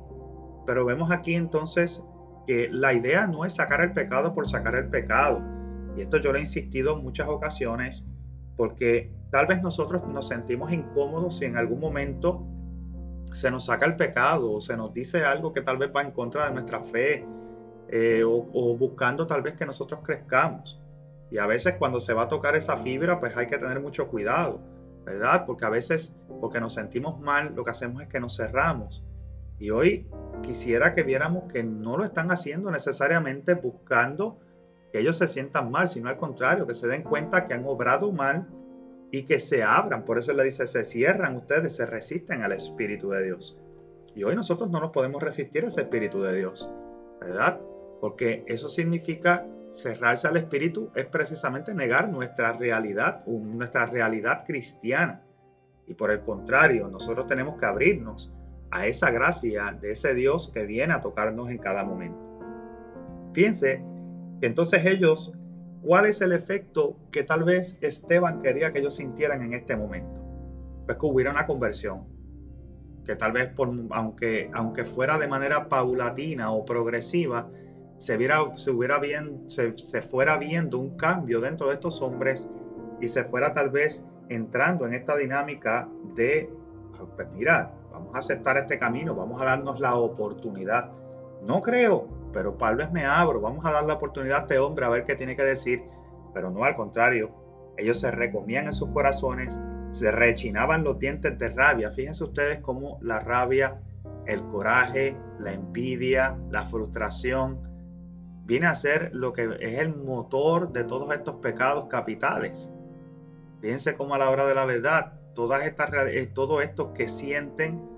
Pero 0.67 0.85
vemos 0.85 1.11
aquí 1.11 1.35
entonces 1.35 2.05
que 2.47 2.69
la 2.71 2.95
idea 2.95 3.27
no 3.27 3.45
es 3.45 3.55
sacar 3.55 3.81
el 3.83 3.93
pecado 3.93 4.35
por 4.35 4.49
sacar 4.49 4.75
el 4.75 4.89
pecado. 4.89 5.43
Y 5.97 6.01
esto 6.01 6.17
yo 6.17 6.33
lo 6.33 6.39
he 6.39 6.41
insistido 6.41 6.97
en 6.97 7.05
muchas 7.05 7.29
ocasiones 7.29 8.12
porque 8.57 9.11
tal 9.31 9.47
vez 9.47 9.63
nosotros 9.63 10.07
nos 10.07 10.29
sentimos 10.29 10.73
incómodos 10.73 11.39
si 11.39 11.47
en 11.47 11.57
algún 11.57 11.81
momento 11.81 12.47
se 13.33 13.51
nos 13.51 13.67
saca 13.67 13.87
el 13.87 13.97
pecado 13.97 14.53
o 14.53 14.61
se 14.61 14.77
nos 14.77 14.93
dice 14.93 15.25
algo 15.25 15.53
que 15.53 15.63
tal 15.63 15.79
vez 15.79 15.91
va 15.95 16.03
en 16.03 16.11
contra 16.11 16.47
de 16.47 16.53
nuestra 16.53 16.81
fe 16.85 17.27
eh, 17.89 18.23
o, 18.25 18.49
o, 18.53 18.77
buscando 18.77 19.27
tal 19.27 19.43
vez 19.43 19.55
que 19.55 19.67
nosotros 19.67 20.01
crezcamos. 20.03 20.81
Y 21.31 21.39
a 21.39 21.47
veces 21.47 21.77
cuando 21.77 21.99
se 21.99 22.13
va 22.13 22.25
a 22.25 22.29
tocar 22.29 22.57
esa 22.57 22.77
fibra, 22.77 23.21
pues 23.21 23.37
hay 23.37 23.47
que 23.47 23.59
tener 23.59 23.81
mucho 23.81 24.09
cuidado, 24.09 24.61
¿verdad? 25.05 25.45
Porque 25.47 25.65
a 25.65 25.71
veces, 25.71 26.17
porque 26.41 26.61
nos 26.61 26.75
sentimos 26.75 27.21
mal, 27.21 27.55
lo 27.55 27.65
que 27.65 27.71
hacemos 27.71 28.03
es 28.03 28.09
que 28.09 28.21
nos 28.21 28.37
cerramos. 28.37 29.03
Y 29.59 29.71
hoy 29.71 30.09
quisiera 30.43 30.93
que 30.93 31.03
viéramos 31.03 31.51
que 31.53 31.63
no 31.63 31.97
lo 31.97 32.05
están 32.05 32.31
haciendo 32.31 32.71
necesariamente 32.71 33.55
buscando 33.55 34.41
que 34.93 35.01
ellos 35.01 35.17
se 35.17 35.27
sientan 35.27 35.71
mal, 35.71 35.89
sino 35.89 36.11
al 36.11 36.19
contrario, 36.19 36.67
que 36.67 36.75
se 36.75 36.87
den 36.87 37.03
cuenta 37.03 37.47
que 37.47 37.55
han 37.55 37.65
obrado 37.65 38.13
mal 38.13 38.47
y 39.11 39.23
que 39.23 39.39
se 39.39 39.63
abran. 39.63 40.05
Por 40.05 40.19
eso 40.19 40.33
le 40.35 40.45
dice, 40.45 40.67
se 40.67 40.85
cierran 40.85 41.37
ustedes, 41.37 41.77
se 41.77 41.87
resisten 41.87 42.43
al 42.43 42.53
Espíritu 42.53 43.09
de 43.09 43.25
Dios. 43.25 43.59
Y 44.15 44.25
hoy 44.25 44.37
nosotros 44.37 44.71
no 44.71 44.81
nos 44.81 44.91
podemos 44.91 45.23
resistir 45.23 45.65
a 45.65 45.69
ese 45.69 45.83
Espíritu 45.83 46.21
de 46.21 46.37
Dios, 46.37 46.71
¿verdad? 47.21 47.59
Porque 48.01 48.45
eso 48.47 48.69
significa 48.69 49.47
cerrarse 49.71 50.29
al 50.29 50.37
Espíritu 50.37 50.91
es 50.95 51.07
precisamente 51.07 51.75
negar 51.75 52.11
nuestra 52.11 52.53
realidad, 52.53 53.25
nuestra 53.27 53.87
realidad 53.87 54.45
cristiana. 54.47 55.23
Y 55.87 55.95
por 55.95 56.11
el 56.11 56.21
contrario, 56.21 56.89
nosotros 56.89 57.27
tenemos 57.27 57.59
que 57.59 57.65
abrirnos 57.65 58.31
a 58.71 58.87
esa 58.87 59.11
gracia 59.11 59.77
de 59.81 59.93
ese 59.93 60.15
Dios 60.15 60.51
que 60.53 60.65
viene 60.65 60.93
a 60.93 61.01
tocarnos 61.01 61.51
en 61.51 61.59
cada 61.59 61.85
momento. 61.85 62.19
Fíjense 63.33 63.83
entonces 64.47 64.85
ellos 64.87 65.33
¿Cuál 65.83 66.07
es 66.07 66.21
el 66.23 66.31
efecto 66.33 66.97
que 67.11 67.25
tal 67.25 67.43
vez 67.43 67.77
Esteban 67.83 68.41
quería 68.41 68.73
que 68.73 68.79
ellos 68.79 68.95
sintieran 68.95 69.43
en 69.43 69.53
este 69.53 69.75
momento? 69.75 70.21
Pues 70.87 70.97
que 70.97 71.07
hubiera 71.07 71.33
una 71.33 71.45
conversión, 71.45 72.05
que 73.05 73.17
tal 73.17 73.33
vez 73.33 73.51
aunque, 73.91 74.49
aunque 74.55 74.85
fuera 74.85 75.19
de 75.19 75.27
manera 75.27 75.69
paulatina 75.69 76.53
o 76.53 76.65
progresiva, 76.65 77.51
se, 77.97 78.17
viera, 78.17 78.57
se, 78.57 78.71
hubiera 78.71 79.01
bien, 79.01 79.51
se, 79.51 79.77
se 79.77 80.03
fuera 80.03 80.39
viendo 80.39 80.79
un 80.79 80.97
cambio 80.97 81.41
dentro 81.41 81.67
de 81.67 81.75
estos 81.75 82.01
hombres 82.01 82.49
y 83.01 83.09
se 83.09 83.25
fuera 83.25 83.53
tal 83.53 83.71
vez 83.71 84.05
entrando 84.29 84.87
en 84.87 84.95
esta 84.95 85.17
dinámica 85.17 85.89
de, 86.15 86.49
pues 87.17 87.29
mira, 87.33 87.75
vamos 87.91 88.15
a 88.15 88.19
aceptar 88.19 88.57
este 88.57 88.79
camino, 88.79 89.17
vamos 89.17 89.43
a 89.43 89.47
darnos 89.47 89.81
la 89.81 89.97
oportunidad. 89.97 90.93
No 91.45 91.61
creo 91.61 92.22
pero 92.33 92.55
tal 92.55 92.77
vez 92.77 92.91
me 92.91 93.05
abro, 93.05 93.41
vamos 93.41 93.65
a 93.65 93.73
dar 93.73 93.85
la 93.85 93.95
oportunidad 93.95 94.39
a 94.39 94.41
este 94.43 94.59
hombre 94.59 94.87
a 94.87 94.89
ver 94.89 95.05
qué 95.05 95.15
tiene 95.15 95.37
que 95.37 95.45
decir, 95.45 95.83
pero 96.35 96.51
no 96.51 96.65
al 96.65 96.75
contrario, 96.75 97.31
ellos 97.77 98.01
se 98.01 98.11
recomían 98.11 98.67
en 98.67 98.73
sus 98.73 98.89
corazones, 98.91 99.59
se 99.91 100.11
rechinaban 100.11 100.85
los 100.85 100.99
dientes 100.99 101.39
de 101.39 101.49
rabia. 101.49 101.91
Fíjense 101.91 102.25
ustedes 102.25 102.59
cómo 102.61 102.99
la 103.03 103.21
rabia, 103.21 103.81
el 104.27 104.43
coraje, 104.45 105.17
la 105.39 105.53
envidia, 105.53 106.37
la 106.51 106.67
frustración, 106.67 107.59
viene 108.45 108.67
a 108.67 108.75
ser 108.75 109.11
lo 109.15 109.33
que 109.33 109.57
es 109.61 109.79
el 109.79 109.95
motor 109.95 110.73
de 110.73 110.85
todos 110.85 111.13
estos 111.13 111.37
pecados 111.37 111.87
capitales. 111.89 112.71
Fíjense 113.61 113.95
cómo 113.95 114.15
a 114.15 114.19
la 114.19 114.31
hora 114.31 114.47
de 114.47 114.55
la 114.55 114.65
verdad, 114.65 115.13
todas 115.35 115.65
estas, 115.65 115.91
eh, 116.09 116.31
todo 116.33 116.61
esto 116.61 116.93
que 116.93 117.09
sienten, 117.09 117.92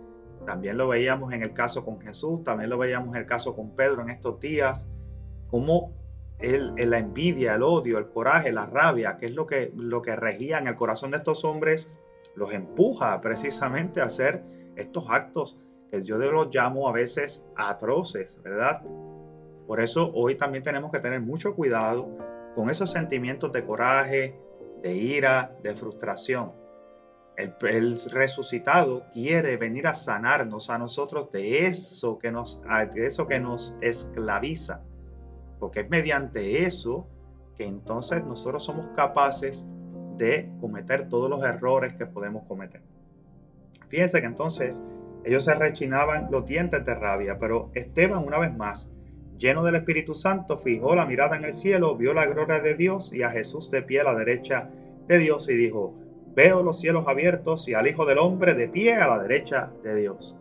también 0.44 0.76
lo 0.76 0.88
veíamos 0.88 1.32
en 1.32 1.42
el 1.42 1.52
caso 1.52 1.84
con 1.84 2.00
Jesús, 2.00 2.44
también 2.44 2.70
lo 2.70 2.78
veíamos 2.78 3.14
en 3.14 3.22
el 3.22 3.26
caso 3.26 3.54
con 3.54 3.74
Pedro 3.74 4.02
en 4.02 4.10
estos 4.10 4.40
días, 4.40 4.88
como 5.48 5.92
el, 6.38 6.74
la 6.76 6.98
envidia, 6.98 7.54
el 7.54 7.62
odio, 7.62 7.98
el 7.98 8.08
coraje, 8.08 8.52
la 8.52 8.66
rabia, 8.66 9.16
que 9.16 9.26
es 9.26 9.32
lo 9.32 9.46
que, 9.46 9.72
lo 9.76 10.02
que 10.02 10.16
regía 10.16 10.58
en 10.58 10.66
el 10.66 10.74
corazón 10.74 11.12
de 11.12 11.18
estos 11.18 11.44
hombres, 11.44 11.90
los 12.34 12.52
empuja 12.52 13.20
precisamente 13.20 14.00
a 14.00 14.04
hacer 14.04 14.42
estos 14.76 15.08
actos 15.08 15.58
que 15.90 16.00
yo 16.00 16.18
los 16.18 16.54
llamo 16.54 16.88
a 16.88 16.92
veces 16.92 17.46
atroces, 17.56 18.40
¿verdad? 18.42 18.82
Por 19.66 19.80
eso 19.80 20.10
hoy 20.14 20.34
también 20.34 20.64
tenemos 20.64 20.90
que 20.90 20.98
tener 20.98 21.20
mucho 21.20 21.54
cuidado 21.54 22.08
con 22.54 22.70
esos 22.70 22.90
sentimientos 22.90 23.52
de 23.52 23.64
coraje, 23.64 24.36
de 24.82 24.94
ira, 24.94 25.56
de 25.62 25.74
frustración 25.74 26.63
el, 27.36 28.00
resucitado 28.10 29.06
quiere 29.12 29.56
venir 29.56 29.86
a 29.86 29.94
sanarnos 29.94 30.70
a 30.70 30.78
nosotros 30.78 31.30
de 31.32 31.66
eso 31.66 32.18
que 32.18 32.30
nos, 32.30 32.62
de 32.94 33.06
eso 33.06 33.26
que 33.26 33.40
nos 33.40 33.76
esclaviza. 33.80 34.82
Porque 35.58 35.80
es 35.80 35.90
mediante 35.90 36.64
eso 36.64 37.06
que 37.56 37.64
entonces 37.64 38.24
nosotros 38.24 38.64
somos 38.64 38.86
capaces 38.96 39.68
de 40.16 40.50
cometer 40.60 41.08
todos 41.08 41.28
los 41.28 41.42
errores 41.42 41.94
que 41.94 42.06
podemos 42.06 42.44
cometer. 42.46 42.82
Fíjense 43.88 44.20
que 44.20 44.26
entonces 44.26 44.84
ellos 45.24 45.44
se 45.44 45.54
rechinaban 45.54 46.28
los 46.30 46.46
dientes 46.46 46.84
de 46.84 46.94
rabia, 46.94 47.38
pero 47.38 47.70
Esteban 47.74 48.24
una 48.24 48.38
vez 48.38 48.54
más, 48.56 48.90
lleno 49.38 49.64
del 49.64 49.76
Espíritu 49.76 50.14
Santo, 50.14 50.56
fijó 50.56 50.94
la 50.94 51.06
mirada 51.06 51.36
en 51.36 51.44
el 51.44 51.52
cielo, 51.52 51.96
vio 51.96 52.12
la 52.12 52.26
gloria 52.26 52.60
de 52.60 52.74
Dios 52.74 53.12
y 53.12 53.22
a 53.22 53.30
Jesús 53.30 53.70
de 53.70 53.82
pie 53.82 54.00
a 54.00 54.04
la 54.04 54.14
derecha 54.14 54.70
de 55.06 55.18
Dios 55.18 55.48
y 55.48 55.54
dijo, 55.54 55.94
Veo 56.34 56.64
los 56.64 56.80
cielos 56.80 57.06
abiertos 57.06 57.68
y 57.68 57.74
al 57.74 57.86
Hijo 57.86 58.04
del 58.04 58.18
Hombre 58.18 58.54
de 58.54 58.68
pie 58.68 58.96
a 58.96 59.06
la 59.06 59.22
derecha 59.22 59.70
de 59.84 59.94
Dios. 59.94 60.36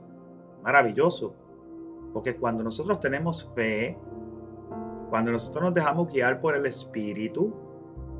Maravilloso. 0.63 1.35
Porque 2.13 2.35
cuando 2.35 2.63
nosotros 2.63 2.99
tenemos 2.99 3.51
fe, 3.53 3.95
cuando 5.09 5.31
nosotros 5.31 5.65
nos 5.65 5.73
dejamos 5.75 6.11
guiar 6.11 6.41
por 6.41 6.55
el 6.55 6.65
Espíritu, 6.65 7.53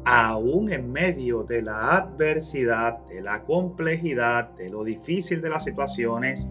aún 0.05 0.71
en 0.71 0.91
medio 0.91 1.43
de 1.43 1.63
la 1.63 1.97
adversidad, 1.97 2.99
de 3.07 3.21
la 3.21 3.43
complejidad, 3.43 4.51
de 4.51 4.69
lo 4.69 4.83
difícil 4.83 5.41
de 5.41 5.49
las 5.49 5.63
situaciones, 5.63 6.47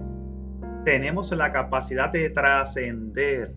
tenemos 0.85 1.31
la 1.31 1.53
capacidad 1.53 2.11
de 2.11 2.31
trascender, 2.31 3.55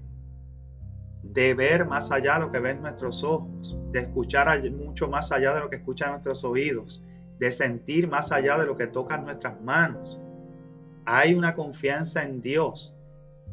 de 1.23 1.53
ver 1.55 1.87
más 1.87 2.11
allá 2.11 2.35
de 2.35 2.39
lo 2.41 2.51
que 2.51 2.59
ven 2.59 2.81
nuestros 2.81 3.23
ojos, 3.23 3.79
de 3.91 3.99
escuchar 3.99 4.61
mucho 4.71 5.07
más 5.07 5.31
allá 5.31 5.53
de 5.55 5.61
lo 5.61 5.69
que 5.69 5.77
escuchan 5.77 6.11
nuestros 6.11 6.43
oídos 6.43 7.03
de 7.39 7.51
sentir 7.51 8.07
más 8.07 8.31
allá 8.31 8.57
de 8.57 8.65
lo 8.65 8.77
que 8.77 8.87
tocan 8.87 9.25
nuestras 9.25 9.61
manos. 9.61 10.19
Hay 11.05 11.33
una 11.33 11.55
confianza 11.55 12.23
en 12.23 12.41
Dios 12.41 12.95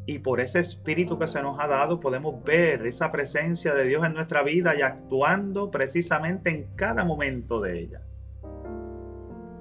y 0.06 0.18
por 0.18 0.40
ese 0.40 0.58
espíritu 0.58 1.18
que 1.18 1.26
se 1.26 1.42
nos 1.42 1.60
ha 1.60 1.66
dado 1.68 2.00
podemos 2.00 2.42
ver 2.42 2.86
esa 2.86 3.12
presencia 3.12 3.74
de 3.74 3.84
Dios 3.84 4.04
en 4.04 4.14
nuestra 4.14 4.42
vida 4.42 4.74
y 4.76 4.82
actuando 4.82 5.70
precisamente 5.70 6.50
en 6.50 6.66
cada 6.74 7.04
momento 7.04 7.60
de 7.60 7.78
ella. 7.78 8.02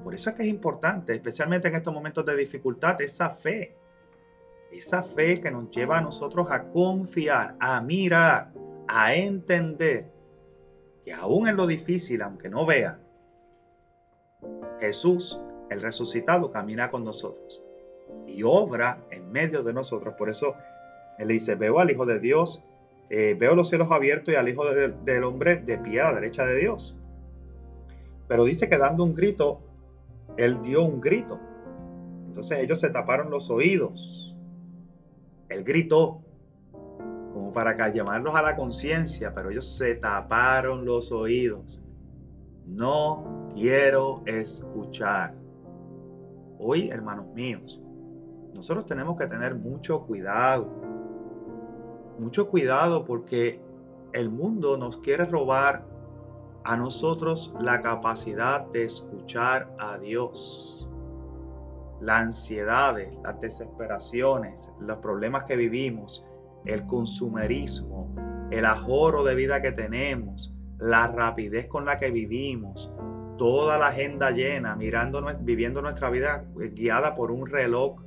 Por 0.03 0.15
eso 0.15 0.31
es 0.31 0.35
que 0.35 0.43
es 0.43 0.49
importante, 0.49 1.13
especialmente 1.13 1.67
en 1.67 1.75
estos 1.75 1.93
momentos 1.93 2.25
de 2.25 2.35
dificultad, 2.35 2.99
esa 3.01 3.29
fe. 3.29 3.75
Esa 4.71 5.03
fe 5.03 5.39
que 5.41 5.51
nos 5.51 5.69
lleva 5.69 5.99
a 5.99 6.01
nosotros 6.01 6.49
a 6.49 6.63
confiar, 6.63 7.55
a 7.59 7.81
mirar, 7.81 8.51
a 8.87 9.13
entender 9.13 10.09
que 11.03 11.13
aún 11.13 11.47
en 11.47 11.55
lo 11.55 11.67
difícil, 11.67 12.21
aunque 12.21 12.49
no 12.49 12.65
vea, 12.65 12.99
Jesús, 14.81 15.39
el 15.69 15.79
resucitado, 15.79 16.51
camina 16.51 16.91
con 16.91 17.05
nosotros 17.05 17.63
y 18.27 18.43
obra 18.43 18.99
en 19.11 19.31
medio 19.31 19.63
de 19.63 19.73
nosotros. 19.73 20.15
Por 20.17 20.29
eso 20.29 20.55
él 21.17 21.29
dice, 21.29 21.55
veo 21.55 21.79
al 21.79 21.91
Hijo 21.91 22.05
de 22.05 22.19
Dios, 22.19 22.63
eh, 23.09 23.35
veo 23.39 23.55
los 23.55 23.69
cielos 23.69 23.91
abiertos 23.91 24.33
y 24.33 24.37
al 24.37 24.49
Hijo 24.49 24.65
del 24.65 25.23
Hombre 25.23 25.57
de 25.57 25.77
pie 25.77 26.01
a 26.01 26.05
la 26.05 26.15
derecha 26.15 26.45
de 26.45 26.57
Dios. 26.57 26.95
Pero 28.27 28.43
dice 28.43 28.69
que 28.69 28.77
dando 28.77 29.03
un 29.03 29.13
grito, 29.13 29.59
él 30.37 30.61
dio 30.61 30.83
un 30.83 31.01
grito. 31.01 31.39
Entonces 32.27 32.59
ellos 32.59 32.79
se 32.79 32.89
taparon 32.89 33.29
los 33.29 33.49
oídos. 33.49 34.35
Él 35.49 35.63
gritó 35.63 36.21
como 37.33 37.51
para 37.53 37.89
llamarlos 37.89 38.35
a 38.35 38.41
la 38.41 38.55
conciencia, 38.55 39.33
pero 39.33 39.49
ellos 39.49 39.65
se 39.65 39.95
taparon 39.95 40.85
los 40.85 41.11
oídos. 41.11 41.83
No 42.65 43.40
quiero 43.55 44.21
escuchar. 44.25 45.35
Hoy, 46.59 46.89
hermanos 46.89 47.27
míos, 47.33 47.81
nosotros 48.53 48.85
tenemos 48.85 49.17
que 49.17 49.27
tener 49.27 49.55
mucho 49.55 50.05
cuidado. 50.05 50.69
Mucho 52.19 52.49
cuidado 52.49 53.05
porque 53.05 53.61
el 54.13 54.29
mundo 54.29 54.77
nos 54.77 54.97
quiere 54.97 55.25
robar 55.25 55.85
a 56.63 56.77
nosotros 56.77 57.55
la 57.59 57.81
capacidad 57.81 58.67
de 58.67 58.83
escuchar 58.83 59.73
a 59.79 59.97
Dios. 59.97 60.89
Las 61.99 62.21
ansiedades, 62.21 63.13
las 63.23 63.39
desesperaciones, 63.41 64.69
los 64.79 64.97
problemas 64.97 65.45
que 65.45 65.55
vivimos, 65.55 66.25
el 66.65 66.85
consumerismo, 66.85 68.13
el 68.51 68.65
ahorro 68.65 69.23
de 69.23 69.35
vida 69.35 69.61
que 69.61 69.71
tenemos, 69.71 70.53
la 70.77 71.07
rapidez 71.07 71.67
con 71.67 71.85
la 71.85 71.97
que 71.97 72.11
vivimos, 72.11 72.91
toda 73.41 73.79
la 73.79 73.87
agenda 73.87 74.29
llena, 74.29 74.75
mirando, 74.75 75.19
viviendo 75.39 75.81
nuestra 75.81 76.11
vida 76.11 76.45
guiada 76.53 77.15
por 77.15 77.31
un 77.31 77.47
reloj 77.47 77.99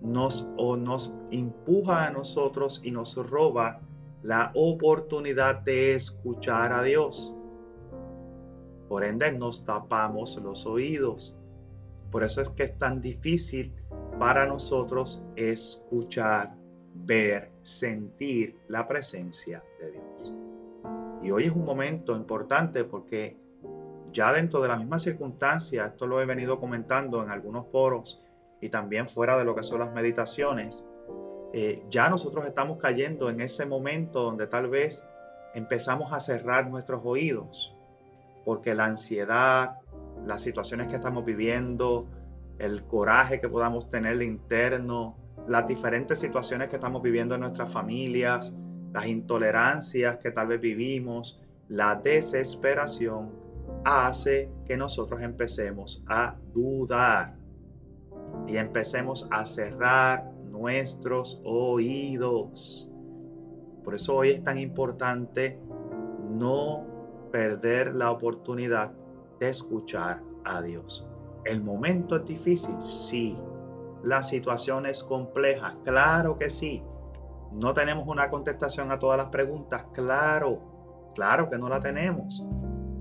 nos, 0.00 0.48
o 0.56 0.78
nos 0.78 1.14
empuja 1.30 2.06
a 2.06 2.10
nosotros 2.10 2.80
y 2.82 2.90
nos 2.90 3.16
roba 3.16 3.82
la 4.22 4.50
oportunidad 4.54 5.60
de 5.60 5.94
escuchar 5.94 6.72
a 6.72 6.82
Dios. 6.82 7.34
Por 8.88 9.04
ende, 9.04 9.30
nos 9.30 9.66
tapamos 9.66 10.40
los 10.42 10.64
oídos. 10.64 11.36
Por 12.10 12.24
eso 12.24 12.40
es 12.40 12.48
que 12.48 12.62
es 12.62 12.78
tan 12.78 13.02
difícil 13.02 13.74
para 14.18 14.46
nosotros 14.46 15.22
escuchar, 15.36 16.56
ver, 16.94 17.50
sentir 17.60 18.56
la 18.68 18.88
presencia 18.88 19.62
de 19.78 19.90
Dios. 19.90 20.32
Y 21.22 21.30
hoy 21.30 21.44
es 21.44 21.52
un 21.52 21.66
momento 21.66 22.16
importante 22.16 22.84
porque 22.84 23.43
ya 24.14 24.32
dentro 24.32 24.62
de 24.62 24.68
la 24.68 24.76
misma 24.76 24.98
circunstancia, 24.98 25.86
esto 25.86 26.06
lo 26.06 26.22
he 26.22 26.24
venido 26.24 26.58
comentando 26.58 27.22
en 27.22 27.30
algunos 27.30 27.66
foros, 27.70 28.22
y 28.60 28.70
también 28.70 29.08
fuera 29.08 29.36
de 29.36 29.44
lo 29.44 29.54
que 29.54 29.62
son 29.62 29.80
las 29.80 29.92
meditaciones, 29.92 30.86
eh, 31.52 31.84
ya 31.90 32.08
nosotros 32.08 32.46
estamos 32.46 32.78
cayendo 32.78 33.28
en 33.28 33.40
ese 33.40 33.66
momento 33.66 34.22
donde 34.22 34.46
tal 34.46 34.68
vez 34.68 35.04
empezamos 35.54 36.12
a 36.12 36.20
cerrar 36.20 36.70
nuestros 36.70 37.02
oídos, 37.04 37.76
porque 38.44 38.74
la 38.74 38.86
ansiedad, 38.86 39.80
las 40.24 40.42
situaciones 40.42 40.86
que 40.86 40.96
estamos 40.96 41.24
viviendo, 41.24 42.06
el 42.58 42.84
coraje 42.84 43.40
que 43.40 43.48
podamos 43.48 43.90
tener 43.90 44.22
interno, 44.22 45.16
las 45.48 45.66
diferentes 45.66 46.20
situaciones 46.20 46.68
que 46.68 46.76
estamos 46.76 47.02
viviendo 47.02 47.34
en 47.34 47.42
nuestras 47.42 47.72
familias, 47.72 48.54
las 48.92 49.06
intolerancias 49.06 50.18
que 50.18 50.30
tal 50.30 50.46
vez 50.46 50.60
vivimos, 50.60 51.40
la 51.68 51.96
desesperación, 51.96 53.43
hace 53.84 54.50
que 54.66 54.76
nosotros 54.76 55.20
empecemos 55.22 56.02
a 56.08 56.36
dudar 56.52 57.36
y 58.46 58.56
empecemos 58.56 59.28
a 59.30 59.44
cerrar 59.46 60.30
nuestros 60.50 61.40
oídos. 61.44 62.90
Por 63.84 63.94
eso 63.94 64.16
hoy 64.16 64.30
es 64.30 64.42
tan 64.42 64.58
importante 64.58 65.60
no 66.30 66.86
perder 67.30 67.94
la 67.94 68.10
oportunidad 68.10 68.92
de 69.38 69.48
escuchar 69.48 70.22
a 70.44 70.62
Dios. 70.62 71.06
El 71.44 71.62
momento 71.62 72.16
es 72.16 72.24
difícil, 72.24 72.80
sí. 72.80 73.36
La 74.02 74.22
situación 74.22 74.86
es 74.86 75.02
compleja, 75.02 75.76
claro 75.84 76.38
que 76.38 76.48
sí. 76.48 76.82
No 77.52 77.74
tenemos 77.74 78.06
una 78.06 78.28
contestación 78.28 78.90
a 78.90 78.98
todas 78.98 79.18
las 79.18 79.28
preguntas, 79.28 79.86
claro, 79.92 81.12
claro 81.14 81.48
que 81.48 81.58
no 81.58 81.68
la 81.68 81.80
tenemos 81.80 82.44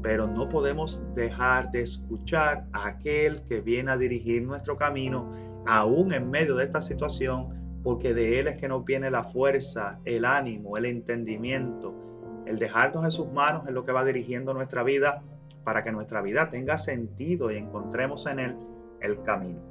pero 0.04 0.28
no 0.28 0.50
podemos 0.50 1.02
dejar 1.16 1.72
de 1.72 1.82
escuchar 1.82 2.66
a 2.74 2.88
aquel 2.88 3.42
que 3.48 3.62
viene 3.62 3.89
a 3.89 3.98
dirigir 3.98 4.44
nuestro 4.44 4.76
camino, 4.76 5.34
aún 5.66 6.13
en 6.13 6.30
medio 6.30 6.58
de 6.58 6.66
esta 6.66 6.82
situación, 6.82 7.80
porque 7.84 8.13
de 8.13 8.39
Él 8.39 8.48
es 8.50 8.58
que 8.58 8.68
nos 8.68 8.84
viene 8.84 9.10
la 9.10 9.24
fuerza, 9.24 10.00
el 10.04 10.26
ánimo, 10.26 10.76
el 10.78 10.86
entendimiento, 10.86 11.96
el 12.46 12.60
dejarnos 12.60 13.06
en 13.06 13.12
sus 13.12 13.32
manos 13.32 13.66
en 13.68 13.74
lo 13.74 13.86
que 13.86 13.94
va 13.94 14.04
dirigiendo 14.04 14.54
nuestra 14.54 14.84
vida 14.84 15.24
para 15.63 15.82
que 15.82 15.94
nuestra 15.94 16.22
vida 16.22 16.50
tenga 16.50 16.78
sentido 16.78 17.50
y 17.50 17.56
encontremos 17.56 18.26
en 18.26 18.39
Él 18.39 18.58
el 19.00 19.24
camino. 19.24 19.62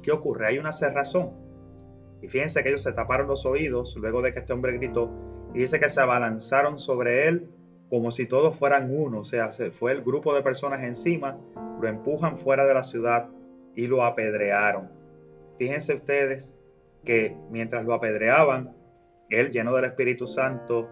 ¿Qué 0.00 0.12
ocurre? 0.12 0.46
Hay 0.46 0.58
una 0.58 0.72
cerrazón. 0.72 1.32
Y 2.22 2.28
fíjense 2.28 2.62
que 2.62 2.68
ellos 2.68 2.82
se 2.82 2.92
taparon 2.92 3.26
los 3.26 3.44
oídos 3.46 3.96
luego 3.96 4.22
de 4.22 4.32
que 4.32 4.40
este 4.40 4.52
hombre 4.52 4.78
gritó 4.78 5.10
y 5.54 5.58
dice 5.58 5.80
que 5.80 5.88
se 5.88 6.00
abalanzaron 6.00 6.78
sobre 6.78 7.26
él 7.26 7.50
como 7.90 8.12
si 8.12 8.26
todos 8.26 8.54
fueran 8.54 8.88
uno, 8.96 9.20
o 9.20 9.24
sea, 9.24 9.50
se 9.50 9.72
fue 9.72 9.90
el 9.90 10.02
grupo 10.02 10.32
de 10.32 10.42
personas 10.42 10.84
encima, 10.84 11.36
lo 11.80 11.88
empujan 11.88 12.38
fuera 12.38 12.64
de 12.64 12.72
la 12.72 12.84
ciudad 12.84 13.28
y 13.74 13.88
lo 13.88 14.04
apedrearon. 14.04 14.88
Fíjense 15.58 15.94
ustedes 15.94 16.56
que 17.04 17.36
mientras 17.50 17.84
lo 17.84 17.94
apedreaban, 17.94 18.76
él 19.28 19.50
lleno 19.50 19.74
del 19.74 19.86
Espíritu 19.86 20.28
Santo 20.28 20.88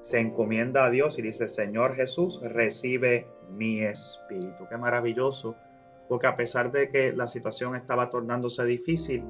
se 0.00 0.20
encomienda 0.20 0.84
a 0.84 0.90
Dios 0.90 1.18
y 1.18 1.22
dice, 1.22 1.48
Señor 1.48 1.94
Jesús, 1.94 2.40
recibe 2.42 3.26
mi 3.50 3.82
espíritu. 3.82 4.66
Qué 4.68 4.76
maravilloso, 4.76 5.56
porque 6.08 6.26
a 6.26 6.36
pesar 6.36 6.70
de 6.70 6.90
que 6.90 7.12
la 7.12 7.26
situación 7.26 7.76
estaba 7.76 8.10
tornándose 8.10 8.64
difícil, 8.64 9.24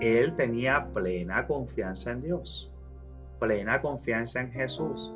él 0.00 0.36
tenía 0.36 0.88
plena 0.92 1.46
confianza 1.46 2.12
en 2.12 2.22
Dios, 2.22 2.70
plena 3.38 3.80
confianza 3.80 4.40
en 4.40 4.52
Jesús 4.52 5.14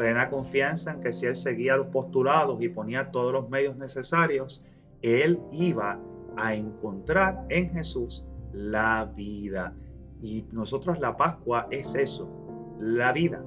plena 0.00 0.30
confianza 0.30 0.94
en 0.94 1.02
que 1.02 1.12
si 1.12 1.26
él 1.26 1.36
seguía 1.36 1.76
los 1.76 1.88
postulados 1.88 2.62
y 2.62 2.70
ponía 2.70 3.10
todos 3.10 3.34
los 3.34 3.50
medios 3.50 3.76
necesarios, 3.76 4.64
él 5.02 5.38
iba 5.52 6.00
a 6.38 6.54
encontrar 6.54 7.44
en 7.50 7.68
Jesús 7.68 8.24
la 8.50 9.12
vida. 9.14 9.74
Y 10.22 10.46
nosotros 10.52 11.00
la 11.00 11.18
Pascua 11.18 11.68
es 11.70 11.94
eso, 11.94 12.30
la 12.80 13.12
vida, 13.12 13.44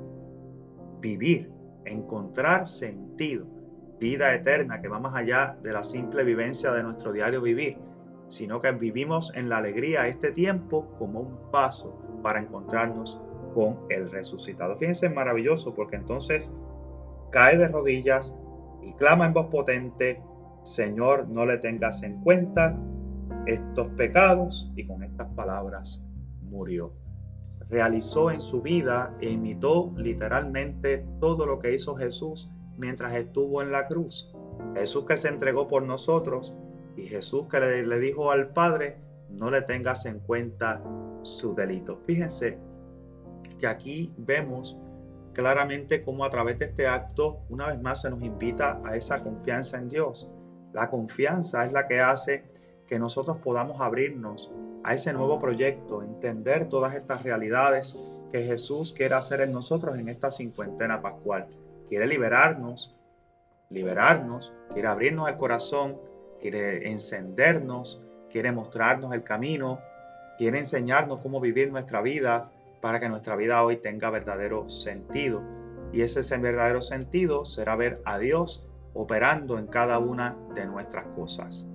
vivir, 1.01 1.51
encontrar 1.85 2.67
sentido, 2.67 3.47
vida 3.99 4.35
eterna 4.35 4.79
que 4.79 4.89
va 4.89 4.99
más 4.99 5.15
allá 5.15 5.57
de 5.63 5.73
la 5.73 5.81
simple 5.81 6.23
vivencia 6.23 6.71
de 6.71 6.83
nuestro 6.83 7.11
diario 7.11 7.41
vivir, 7.41 7.79
sino 8.27 8.61
que 8.61 8.71
vivimos 8.73 9.31
en 9.33 9.49
la 9.49 9.57
alegría 9.57 10.07
este 10.07 10.31
tiempo 10.31 10.85
como 10.99 11.19
un 11.19 11.49
paso 11.49 11.99
para 12.21 12.39
encontrarnos 12.39 13.19
con 13.53 13.79
el 13.89 14.11
resucitado. 14.11 14.75
Fíjense, 14.77 15.09
maravilloso 15.09 15.73
porque 15.73 15.95
entonces 15.95 16.51
cae 17.31 17.57
de 17.57 17.67
rodillas 17.67 18.39
y 18.81 18.93
clama 18.93 19.25
en 19.25 19.33
voz 19.33 19.47
potente, 19.47 20.21
Señor, 20.63 21.27
no 21.29 21.45
le 21.45 21.57
tengas 21.57 22.03
en 22.03 22.21
cuenta 22.21 22.77
estos 23.45 23.87
pecados 23.89 24.71
y 24.75 24.85
con 24.85 25.03
estas 25.03 25.27
palabras 25.35 26.07
murió. 26.41 26.93
Realizó 27.69 28.29
en 28.29 28.41
su 28.41 28.61
vida 28.61 29.17
e 29.19 29.29
imitó 29.31 29.93
literalmente 29.97 31.05
todo 31.19 31.45
lo 31.45 31.59
que 31.59 31.73
hizo 31.73 31.95
Jesús 31.95 32.51
mientras 32.77 33.13
estuvo 33.15 33.61
en 33.61 33.71
la 33.71 33.87
cruz. 33.87 34.31
Jesús 34.75 35.05
que 35.05 35.17
se 35.17 35.29
entregó 35.29 35.67
por 35.67 35.83
nosotros 35.83 36.53
y 36.95 37.03
Jesús 37.03 37.47
que 37.49 37.59
le, 37.59 37.85
le 37.85 37.99
dijo 37.99 38.31
al 38.31 38.49
Padre, 38.49 38.97
no 39.29 39.49
le 39.49 39.61
tengas 39.63 40.05
en 40.05 40.19
cuenta 40.19 40.83
su 41.23 41.55
delito. 41.55 41.99
Fíjense 42.05 42.59
aquí 43.67 44.13
vemos 44.17 44.77
claramente 45.33 46.03
cómo 46.03 46.25
a 46.25 46.29
través 46.29 46.59
de 46.59 46.65
este 46.65 46.87
acto, 46.87 47.39
una 47.49 47.67
vez 47.67 47.81
más, 47.81 48.01
se 48.01 48.09
nos 48.09 48.21
invita 48.21 48.79
a 48.85 48.95
esa 48.95 49.23
confianza 49.23 49.77
en 49.77 49.89
Dios. 49.89 50.29
La 50.73 50.89
confianza 50.89 51.65
es 51.65 51.71
la 51.71 51.87
que 51.87 51.99
hace 51.99 52.45
que 52.87 52.99
nosotros 52.99 53.37
podamos 53.37 53.81
abrirnos 53.81 54.51
a 54.83 54.93
ese 54.93 55.13
nuevo 55.13 55.39
proyecto, 55.39 56.03
entender 56.03 56.69
todas 56.69 56.95
estas 56.95 57.23
realidades 57.23 57.95
que 58.31 58.43
Jesús 58.43 58.91
quiere 58.91 59.15
hacer 59.15 59.41
en 59.41 59.53
nosotros 59.53 59.97
en 59.97 60.09
esta 60.09 60.29
cincuentena 60.29 61.01
pascual. 61.01 61.47
Quiere 61.87 62.07
liberarnos, 62.07 62.95
liberarnos, 63.69 64.53
quiere 64.73 64.87
abrirnos 64.87 65.29
el 65.29 65.37
corazón, 65.37 65.97
quiere 66.41 66.91
encendernos, 66.91 68.01
quiere 68.31 68.51
mostrarnos 68.51 69.13
el 69.13 69.23
camino, 69.23 69.79
quiere 70.37 70.59
enseñarnos 70.59 71.19
cómo 71.19 71.39
vivir 71.39 71.71
nuestra 71.71 72.01
vida 72.01 72.51
para 72.83 72.99
que 72.99 73.07
nuestra 73.07 73.37
vida 73.37 73.63
hoy 73.63 73.77
tenga 73.77 74.09
verdadero 74.09 74.67
sentido. 74.67 75.41
Y 75.93 76.01
ese 76.01 76.37
verdadero 76.37 76.81
sentido 76.81 77.45
será 77.45 77.77
ver 77.77 78.01
a 78.03 78.17
Dios 78.19 78.67
operando 78.93 79.57
en 79.57 79.67
cada 79.67 79.99
una 79.99 80.35
de 80.53 80.65
nuestras 80.65 81.07
cosas. 81.15 81.65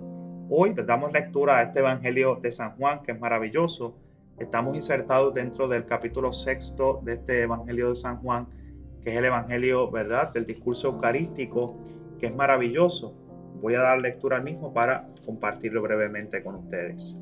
Hoy 0.50 0.74
les 0.74 0.84
damos 0.84 1.10
lectura 1.10 1.56
a 1.56 1.62
este 1.62 1.78
Evangelio 1.78 2.36
de 2.36 2.52
San 2.52 2.76
Juan, 2.76 3.00
que 3.00 3.12
es 3.12 3.20
maravilloso. 3.20 3.96
Estamos 4.38 4.76
insertados 4.76 5.32
dentro 5.32 5.66
del 5.66 5.86
capítulo 5.86 6.30
sexto 6.30 7.00
de 7.02 7.14
este 7.14 7.40
Evangelio 7.40 7.88
de 7.88 7.96
San 7.96 8.18
Juan, 8.18 8.46
que 9.02 9.12
es 9.12 9.16
el 9.16 9.24
Evangelio, 9.24 9.90
¿verdad?, 9.90 10.30
del 10.34 10.44
discurso 10.44 10.88
eucarístico, 10.88 11.78
que 12.20 12.26
es 12.26 12.34
maravilloso. 12.34 13.14
Voy 13.62 13.76
a 13.76 13.80
dar 13.80 13.98
lectura 13.98 14.36
al 14.36 14.44
mismo 14.44 14.74
para 14.74 15.08
compartirlo 15.24 15.80
brevemente 15.80 16.42
con 16.42 16.56
ustedes. 16.56 17.18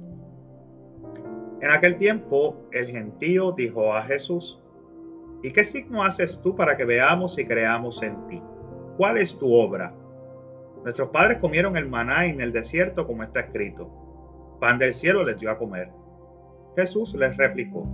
En 1.60 1.70
aquel 1.70 1.96
tiempo, 1.96 2.68
el 2.70 2.88
gentío 2.88 3.52
dijo 3.52 3.94
a 3.94 4.02
Jesús, 4.02 4.62
¿y 5.42 5.50
qué 5.50 5.64
signo 5.64 6.02
haces 6.02 6.42
tú 6.42 6.54
para 6.54 6.76
que 6.76 6.84
veamos 6.84 7.38
y 7.38 7.46
creamos 7.46 8.02
en 8.02 8.26
ti? 8.28 8.42
¿Cuál 8.98 9.16
es 9.16 9.38
tu 9.38 9.52
obra? 9.52 9.94
Nuestros 10.84 11.08
padres 11.08 11.38
comieron 11.38 11.76
el 11.76 11.86
maná 11.86 12.26
en 12.26 12.40
el 12.40 12.52
desierto 12.52 13.06
como 13.06 13.22
está 13.22 13.40
escrito. 13.40 13.90
Pan 14.60 14.78
del 14.78 14.92
cielo 14.92 15.24
les 15.24 15.40
dio 15.40 15.50
a 15.50 15.58
comer. 15.58 15.90
Jesús 16.76 17.14
les 17.14 17.36
replicó, 17.36 17.88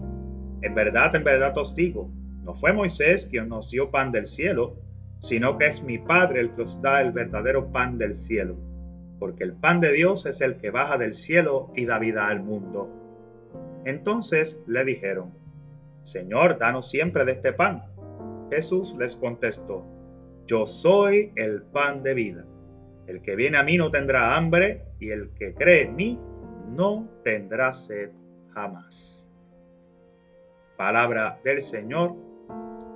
en 0.62 0.74
verdad, 0.74 1.14
en 1.14 1.22
verdad 1.22 1.56
os 1.56 1.74
digo, 1.74 2.10
no 2.42 2.54
fue 2.54 2.72
Moisés 2.72 3.28
quien 3.30 3.48
nos 3.48 3.70
dio 3.70 3.90
pan 3.92 4.10
del 4.10 4.26
cielo, 4.26 4.76
sino 5.20 5.56
que 5.56 5.66
es 5.66 5.84
mi 5.84 5.98
Padre 5.98 6.40
el 6.40 6.54
que 6.54 6.62
os 6.62 6.82
da 6.82 7.00
el 7.00 7.12
verdadero 7.12 7.70
pan 7.70 7.96
del 7.96 8.14
cielo, 8.14 8.56
porque 9.20 9.44
el 9.44 9.54
pan 9.54 9.80
de 9.80 9.92
Dios 9.92 10.26
es 10.26 10.40
el 10.40 10.56
que 10.56 10.70
baja 10.70 10.98
del 10.98 11.14
cielo 11.14 11.70
y 11.76 11.86
da 11.86 12.00
vida 12.00 12.26
al 12.26 12.42
mundo. 12.42 13.01
Entonces 13.84 14.64
le 14.66 14.84
dijeron, 14.84 15.32
Señor, 16.02 16.58
danos 16.58 16.88
siempre 16.88 17.24
de 17.24 17.32
este 17.32 17.52
pan. 17.52 17.84
Jesús 18.50 18.94
les 18.98 19.16
contestó, 19.16 19.84
Yo 20.46 20.66
soy 20.66 21.32
el 21.36 21.62
pan 21.62 22.02
de 22.02 22.14
vida. 22.14 22.44
El 23.06 23.22
que 23.22 23.34
viene 23.34 23.58
a 23.58 23.62
mí 23.62 23.76
no 23.76 23.90
tendrá 23.90 24.36
hambre 24.36 24.84
y 25.00 25.10
el 25.10 25.30
que 25.34 25.54
cree 25.54 25.82
en 25.82 25.96
mí 25.96 26.20
no 26.68 27.08
tendrá 27.24 27.72
sed 27.72 28.10
jamás. 28.50 29.28
Palabra 30.76 31.40
del 31.44 31.60
Señor. 31.60 32.14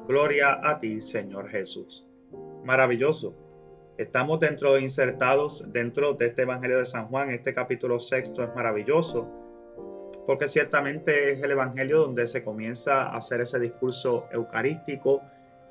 Gloria 0.07 0.61
a 0.62 0.79
ti, 0.79 1.01
Señor 1.01 1.49
Jesús. 1.49 2.07
Maravilloso. 2.64 3.35
Estamos 3.99 4.40
dentro, 4.40 4.79
insertados 4.79 5.72
dentro 5.72 6.12
de 6.12 6.27
este 6.27 6.42
Evangelio 6.42 6.79
de 6.79 6.87
San 6.87 7.09
Juan. 7.09 7.31
Este 7.31 7.55
capítulo 7.55 7.99
sexto 7.99 8.44
es 8.44 8.55
maravilloso 8.55 9.45
porque 10.26 10.48
ciertamente 10.48 11.32
es 11.32 11.42
el 11.42 11.52
Evangelio 11.52 12.00
donde 12.00 12.26
se 12.26 12.42
comienza 12.44 13.02
a 13.02 13.16
hacer 13.16 13.40
ese 13.40 13.58
discurso 13.60 14.26
eucarístico 14.32 15.22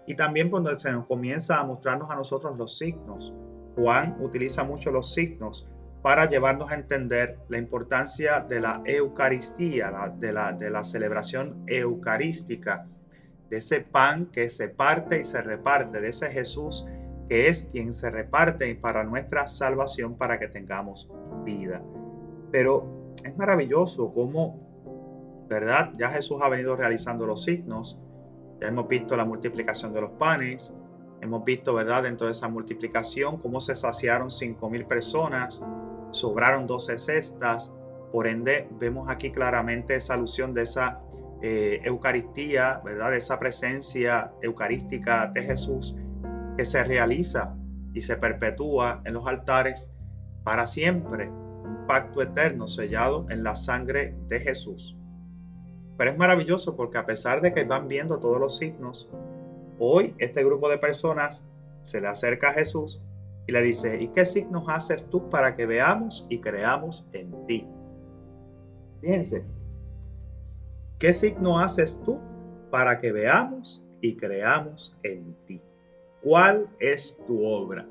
y 0.07 0.15
también 0.15 0.49
donde 0.49 0.79
se 0.79 0.91
nos 0.91 1.05
comienza 1.05 1.59
a 1.59 1.63
mostrarnos 1.65 2.09
a 2.09 2.15
nosotros 2.15 2.57
los 2.57 2.77
signos 2.77 3.33
Juan 3.75 4.15
utiliza 4.21 4.63
mucho 4.63 4.91
los 4.91 5.13
signos 5.13 5.67
para 6.01 6.29
llevarnos 6.29 6.71
a 6.71 6.75
entender 6.75 7.39
la 7.49 7.57
importancia 7.57 8.39
de 8.39 8.59
la 8.59 8.81
Eucaristía, 8.85 10.13
de, 10.17 10.31
la, 10.31 10.51
de 10.51 10.69
la 10.69 10.83
celebración 10.83 11.63
eucarística, 11.67 12.85
de 13.49 13.57
ese 13.57 13.81
pan 13.81 14.27
que 14.27 14.49
se 14.49 14.69
parte 14.69 15.19
y 15.19 15.23
se 15.23 15.41
reparte, 15.41 15.99
de 15.99 16.09
ese 16.09 16.29
Jesús 16.29 16.85
que 17.27 17.47
es 17.47 17.69
quien 17.71 17.91
se 17.91 18.11
reparte 18.11 18.75
para 18.75 19.03
nuestra 19.03 19.47
salvación, 19.47 20.15
para 20.15 20.37
que 20.37 20.47
tengamos 20.47 21.09
vida. 21.43 21.81
Pero 22.51 22.94
es 23.23 23.37
maravilloso 23.37 24.13
cómo, 24.13 25.45
¿verdad? 25.47 25.91
Ya 25.97 26.09
Jesús 26.09 26.39
ha 26.41 26.49
venido 26.49 26.75
realizando 26.75 27.25
los 27.25 27.43
signos, 27.43 27.99
ya 28.61 28.67
hemos 28.67 28.87
visto 28.87 29.15
la 29.15 29.25
multiplicación 29.25 29.93
de 29.93 30.01
los 30.01 30.11
panes, 30.11 30.75
Hemos 31.25 31.43
visto, 31.43 31.73
¿verdad?, 31.73 32.03
dentro 32.03 32.27
de 32.27 32.33
esa 32.33 32.47
multiplicación, 32.47 33.37
cómo 33.37 33.59
se 33.59 33.75
saciaron 33.75 34.29
5.000 34.29 34.87
personas, 34.87 35.65
sobraron 36.11 36.67
12 36.67 36.99
cestas. 36.99 37.75
Por 38.11 38.27
ende, 38.27 38.67
vemos 38.79 39.09
aquí 39.09 39.31
claramente 39.31 39.95
esa 39.95 40.13
alusión 40.13 40.53
de 40.53 40.61
esa 40.61 41.01
eh, 41.41 41.81
Eucaristía, 41.83 42.81
¿verdad?, 42.83 43.11
de 43.11 43.17
esa 43.17 43.39
presencia 43.39 44.33
eucarística 44.41 45.27
de 45.27 45.41
Jesús 45.41 45.95
que 46.57 46.63
se 46.63 46.83
realiza 46.83 47.55
y 47.93 48.01
se 48.01 48.17
perpetúa 48.17 49.01
en 49.03 49.13
los 49.13 49.25
altares 49.25 49.91
para 50.43 50.67
siempre. 50.67 51.29
Pacto 51.87 52.21
eterno 52.21 52.67
sellado 52.67 53.25
en 53.29 53.43
la 53.43 53.55
sangre 53.55 54.15
de 54.27 54.39
Jesús. 54.39 54.97
Pero 55.97 56.11
es 56.11 56.17
maravilloso 56.17 56.75
porque 56.75 56.97
a 56.97 57.05
pesar 57.05 57.41
de 57.41 57.53
que 57.53 57.63
van 57.63 57.87
viendo 57.87 58.19
todos 58.19 58.39
los 58.39 58.57
signos, 58.57 59.09
Hoy 59.77 60.15
este 60.19 60.43
grupo 60.43 60.69
de 60.69 60.77
personas 60.77 61.45
se 61.81 61.99
le 61.99 62.07
acerca 62.07 62.49
a 62.49 62.53
Jesús 62.53 63.01
y 63.45 63.51
le 63.51 63.61
dice, 63.61 64.01
¿y 64.01 64.07
qué 64.09 64.25
signos 64.25 64.63
haces 64.69 65.09
tú 65.09 65.29
para 65.29 65.55
que 65.55 65.65
veamos 65.65 66.25
y 66.29 66.39
creamos 66.39 67.05
en 67.11 67.45
ti? 67.45 67.67
Fíjense, 69.01 69.43
¿qué 70.97 71.11
signo 71.11 71.59
haces 71.59 72.01
tú 72.03 72.19
para 72.71 72.99
que 72.99 73.11
veamos 73.11 73.85
y 74.01 74.15
creamos 74.15 74.97
en 75.03 75.35
ti? 75.45 75.61
¿Cuál 76.23 76.69
es 76.79 77.21
tu 77.27 77.45
obra? 77.45 77.85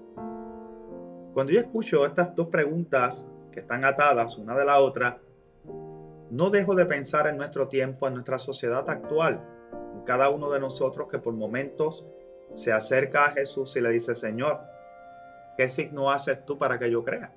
Cuando 1.35 1.53
yo 1.53 1.61
escucho 1.61 2.07
estas 2.07 2.35
dos 2.35 2.49
preguntas 2.49 3.29
que 3.55 3.61
están 3.61 3.85
atadas 3.85 4.37
una 4.37 4.57
de 4.57 4.65
la 4.65 4.81
otra, 4.81 5.19
no 6.31 6.51
dejo 6.51 6.75
de 6.75 6.87
pensar 6.87 7.29
en 7.29 7.37
nuestro 7.37 7.69
tiempo, 7.69 8.09
en 8.09 8.15
nuestra 8.15 8.39
sociedad 8.39 8.91
actual 8.91 9.41
cada 10.05 10.29
uno 10.29 10.51
de 10.51 10.61
nosotros 10.61 11.09
que 11.09 11.19
por 11.19 11.35
momentos 11.35 12.07
se 12.55 12.73
acerca 12.73 13.27
a 13.27 13.31
Jesús 13.31 13.77
y 13.77 13.81
le 13.81 13.91
dice, 13.91 14.15
Señor, 14.15 14.61
¿qué 15.57 15.69
signo 15.69 16.11
haces 16.11 16.45
tú 16.45 16.59
para 16.59 16.79
que 16.79 16.91
yo 16.91 17.05
crea? 17.05 17.33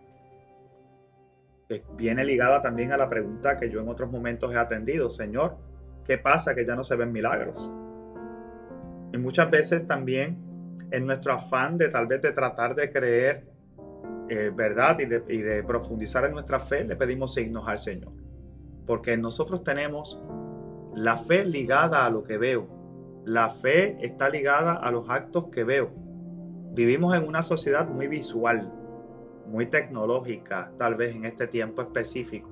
Viene 1.95 2.25
ligada 2.25 2.61
también 2.61 2.91
a 2.91 2.97
la 2.97 3.09
pregunta 3.09 3.57
que 3.57 3.69
yo 3.69 3.79
en 3.79 3.89
otros 3.89 4.11
momentos 4.11 4.53
he 4.53 4.57
atendido, 4.57 5.09
Señor, 5.09 5.57
¿qué 6.05 6.17
pasa 6.17 6.55
que 6.55 6.65
ya 6.65 6.75
no 6.75 6.83
se 6.83 6.95
ven 6.95 7.11
milagros? 7.11 7.69
Y 9.13 9.17
muchas 9.17 9.49
veces 9.49 9.87
también 9.87 10.37
en 10.91 11.05
nuestro 11.05 11.33
afán 11.33 11.77
de 11.77 11.89
tal 11.89 12.07
vez 12.07 12.21
tratar 12.21 12.75
de 12.75 12.91
creer 12.91 13.43
eh, 14.29 14.51
verdad 14.53 14.99
y 14.99 15.05
de, 15.05 15.23
y 15.27 15.37
de 15.37 15.63
profundizar 15.63 16.25
en 16.25 16.33
nuestra 16.33 16.59
fe, 16.59 16.83
le 16.83 16.95
pedimos 16.95 17.33
signos 17.33 17.67
al 17.67 17.79
Señor. 17.79 18.13
Porque 18.85 19.17
nosotros 19.17 19.63
tenemos 19.63 20.21
la 20.95 21.15
fe 21.15 21.45
ligada 21.45 22.05
a 22.05 22.09
lo 22.09 22.23
que 22.23 22.37
veo. 22.37 22.67
La 23.23 23.49
fe 23.49 23.97
está 24.05 24.29
ligada 24.29 24.73
a 24.73 24.91
los 24.91 25.09
actos 25.09 25.49
que 25.51 25.63
veo. 25.63 25.91
Vivimos 26.73 27.15
en 27.15 27.27
una 27.27 27.41
sociedad 27.41 27.87
muy 27.87 28.07
visual, 28.07 28.71
muy 29.47 29.65
tecnológica, 29.65 30.71
tal 30.77 30.95
vez 30.95 31.15
en 31.15 31.25
este 31.25 31.47
tiempo 31.47 31.81
específico. 31.81 32.49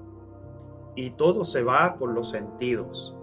Y 0.96 1.12
todo 1.12 1.46
se 1.46 1.64
va 1.64 1.98
por 1.98 2.12
los 2.14 2.30
sentidos. 2.30 3.18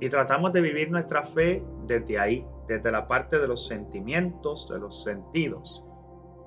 Y 0.00 0.08
tratamos 0.08 0.52
de 0.52 0.60
vivir 0.60 0.90
nuestra 0.90 1.22
fe 1.22 1.64
desde 1.86 2.18
ahí, 2.18 2.46
desde 2.68 2.92
la 2.92 3.08
parte 3.08 3.38
de 3.38 3.48
los 3.48 3.66
sentimientos, 3.66 4.68
de 4.68 4.78
los 4.78 5.02
sentidos. 5.02 5.84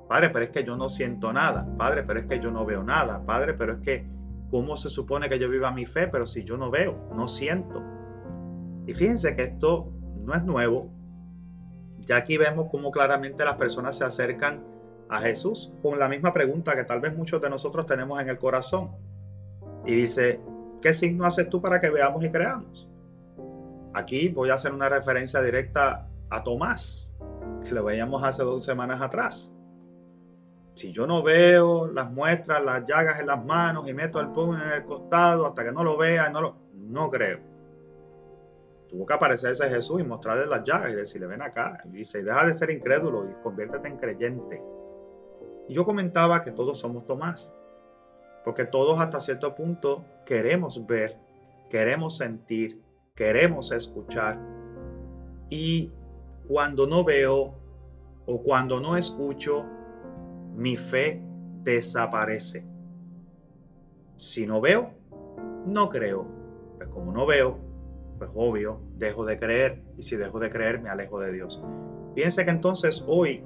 Padre, 0.08 0.30
pero 0.30 0.46
es 0.46 0.52
que 0.52 0.63
yo 0.63 0.78
no 0.78 0.89
siento 0.89 1.34
nada. 1.34 1.68
Padre, 1.78 2.04
pero 2.04 2.20
es 2.20 2.26
que 2.26 2.39
yo 2.39 2.52
no 2.52 2.65
veo 2.65 2.84
nada. 2.84 3.26
Padre, 3.26 3.54
pero 3.54 3.74
es 3.74 3.80
que, 3.80 4.08
¿cómo 4.52 4.78
se 4.78 4.89
supone 4.89 5.30
que 5.30 5.39
yo 5.39 5.50
viva 5.50 5.72
mi 5.72 5.86
fe? 5.86 6.08
Pero 6.08 6.26
si 6.26 6.44
yo 6.44 6.58
no 6.58 6.70
veo, 6.70 7.10
no 7.15 7.28
siento. 7.28 7.82
Y 8.86 8.94
fíjense 8.94 9.36
que 9.36 9.44
esto 9.44 9.91
no 10.24 10.34
es 10.34 10.44
nuevo. 10.44 10.91
Ya 12.02 12.18
aquí 12.18 12.38
vemos 12.38 12.68
cómo 12.70 12.91
claramente 12.91 13.44
las 13.44 13.56
personas 13.56 13.98
se 13.98 14.06
acercan 14.06 14.63
a 15.10 15.20
Jesús 15.20 15.72
con 15.82 15.98
la 16.00 16.08
misma 16.08 16.34
pregunta 16.34 16.76
que 16.76 16.84
tal 16.84 17.00
vez 17.00 17.15
muchos 17.15 17.41
de 17.41 17.50
nosotros 17.50 17.86
tenemos 17.86 18.22
en 18.22 18.30
el 18.30 18.38
corazón. 18.38 18.91
Y 19.86 19.96
dice, 19.96 20.39
¿qué 20.82 20.94
signo 20.94 21.26
haces 21.26 21.50
tú 21.50 21.62
para 21.62 21.80
que 21.80 21.89
veamos 21.89 22.24
y 22.24 22.30
creamos? 22.30 22.88
Aquí 23.94 24.30
voy 24.30 24.50
a 24.50 24.56
hacer 24.56 24.74
una 24.74 24.89
referencia 24.89 25.41
directa 25.41 26.08
a 26.30 26.44
Tomás, 26.44 27.15
que 27.63 27.72
lo 27.72 27.84
veíamos 27.84 28.24
hace 28.24 28.44
dos 28.44 28.65
semanas 28.65 29.02
atrás. 29.02 29.55
Si 30.76 30.92
yo 30.92 31.08
no 31.08 31.24
veo 31.24 31.88
las 31.88 32.12
muestras, 32.12 32.62
las 32.62 32.86
llagas 32.86 33.22
en 33.22 33.28
las 33.28 33.44
manos 33.44 33.88
y 33.88 33.94
meto 33.94 34.20
el 34.20 34.28
puño 34.28 34.62
en 34.62 34.72
el 34.72 34.84
costado 34.84 35.46
hasta 35.46 35.64
que 35.64 35.72
no 35.72 35.86
lo 35.86 35.96
vea, 35.96 36.30
no 36.30 36.42
lo, 36.42 36.58
no 36.74 37.10
creo. 37.10 37.40
Tuvo 38.90 39.06
que 39.06 39.14
aparecerse 39.14 39.70
Jesús 39.70 40.02
y 40.02 40.04
mostrarle 40.04 40.46
las 40.48 40.66
llagas 40.66 40.92
y 40.92 40.96
decirle, 40.96 41.28
ven 41.28 41.42
acá. 41.42 41.82
Y 41.86 41.90
dice, 41.90 42.22
deja 42.24 42.46
de 42.46 42.52
ser 42.52 42.72
incrédulo 42.72 43.26
y 43.30 43.34
conviértete 43.42 43.88
en 43.88 43.98
creyente. 43.98 44.62
yo 45.70 45.86
comentaba 45.86 46.42
que 46.42 46.52
todos 46.52 46.78
somos 46.78 47.08
Tomás, 47.08 47.54
porque 48.44 48.66
todos 48.66 49.00
hasta 49.00 49.22
cierto 49.22 49.56
punto 49.56 50.04
queremos 50.26 50.86
ver, 50.86 51.18
queremos 51.70 52.18
sentir, 52.18 52.82
queremos 53.16 53.72
escuchar. 53.72 54.38
Y 55.50 55.94
cuando 56.50 56.86
no 56.86 57.06
veo 57.06 57.56
o 58.26 58.44
cuando 58.44 58.82
no 58.82 58.98
escucho, 58.98 59.66
mi 60.56 60.78
fe 60.78 61.22
desaparece. 61.63 62.68
Si 64.15 64.48
no 64.48 64.62
veo, 64.62 64.91
no 65.65 65.89
creo. 65.89 66.28
Pues 66.78 66.89
como 66.89 67.12
no 67.12 67.26
veo, 67.26 67.58
pues 68.18 68.30
obvio, 68.34 68.80
dejo 68.98 69.26
de 69.26 69.38
creer. 69.38 69.84
Y 69.98 70.04
si 70.04 70.15
dejo 70.15 70.39
de 70.39 70.50
creer, 70.50 70.82
me 70.82 70.89
alejo 70.89 71.20
de 71.20 71.32
Dios. 71.32 71.62
Piense 72.13 72.46
que 72.46 72.52
entonces 72.52 73.04
hoy 73.08 73.44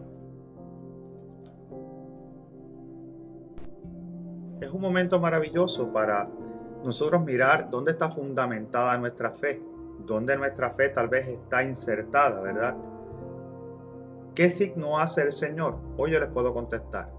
es 4.61 4.71
un 4.71 4.81
momento 4.81 5.19
maravilloso 5.19 5.91
para 5.91 6.29
nosotros 6.83 7.23
mirar 7.23 7.69
dónde 7.69 7.91
está 7.91 8.09
fundamentada 8.09 8.97
nuestra 8.97 9.31
fe, 9.31 9.61
dónde 10.05 10.37
nuestra 10.37 10.69
fe 10.71 10.89
tal 10.89 11.07
vez 11.07 11.27
está 11.27 11.63
insertada, 11.63 12.39
¿verdad? 12.41 12.75
¿Qué 14.39 14.47
signo 14.47 14.97
hace 14.97 15.23
el 15.23 15.33
Señor? 15.33 15.77
Hoy 15.97 16.11
yo 16.11 16.19
les 16.21 16.29
puedo 16.29 16.53
contestar. 16.53 17.11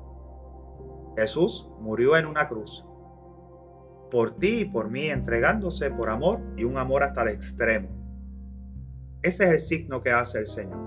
Jesús 1.18 1.68
murió 1.78 2.16
en 2.16 2.24
una 2.24 2.48
cruz 2.48 2.82
por 4.10 4.38
ti 4.38 4.60
y 4.60 4.64
por 4.64 4.88
mí, 4.88 5.10
entregándose 5.10 5.90
por 5.90 6.08
amor 6.08 6.40
y 6.56 6.64
un 6.64 6.78
amor 6.78 7.02
hasta 7.02 7.20
el 7.20 7.28
extremo. 7.28 7.90
Ese 9.20 9.44
es 9.44 9.50
el 9.50 9.58
signo 9.58 10.00
que 10.00 10.12
hace 10.12 10.38
el 10.38 10.46
Señor, 10.46 10.80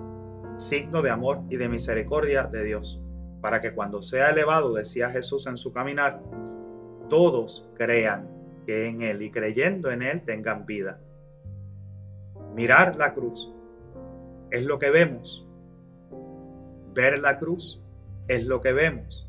signo 0.57 1.03
de 1.03 1.11
amor 1.11 1.43
y 1.51 1.57
de 1.57 1.69
misericordia 1.69 2.45
de 2.45 2.63
Dios, 2.63 2.99
para 3.39 3.61
que 3.61 3.75
cuando 3.75 4.01
sea 4.01 4.31
elevado, 4.31 4.73
decía 4.73 5.11
Jesús 5.11 5.45
en 5.45 5.59
su 5.59 5.71
caminar, 5.71 6.19
todos 7.09 7.69
crean 7.75 8.27
que 8.65 8.89
en 8.89 9.03
Él 9.03 9.21
y 9.21 9.29
creyendo 9.29 9.91
en 9.91 10.01
Él 10.01 10.23
tengan 10.25 10.65
vida. 10.65 10.99
Mirar 12.55 12.95
la 12.95 13.13
cruz 13.13 13.53
es 14.49 14.65
lo 14.65 14.79
que 14.79 14.89
vemos. 14.89 15.47
Ver 16.93 17.19
la 17.19 17.39
cruz 17.39 17.81
es 18.27 18.45
lo 18.45 18.61
que 18.61 18.73
vemos 18.73 19.27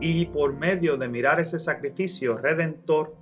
y 0.00 0.26
por 0.26 0.52
medio 0.58 0.96
de 0.96 1.08
mirar 1.08 1.40
ese 1.40 1.58
sacrificio 1.58 2.36
redentor, 2.36 3.14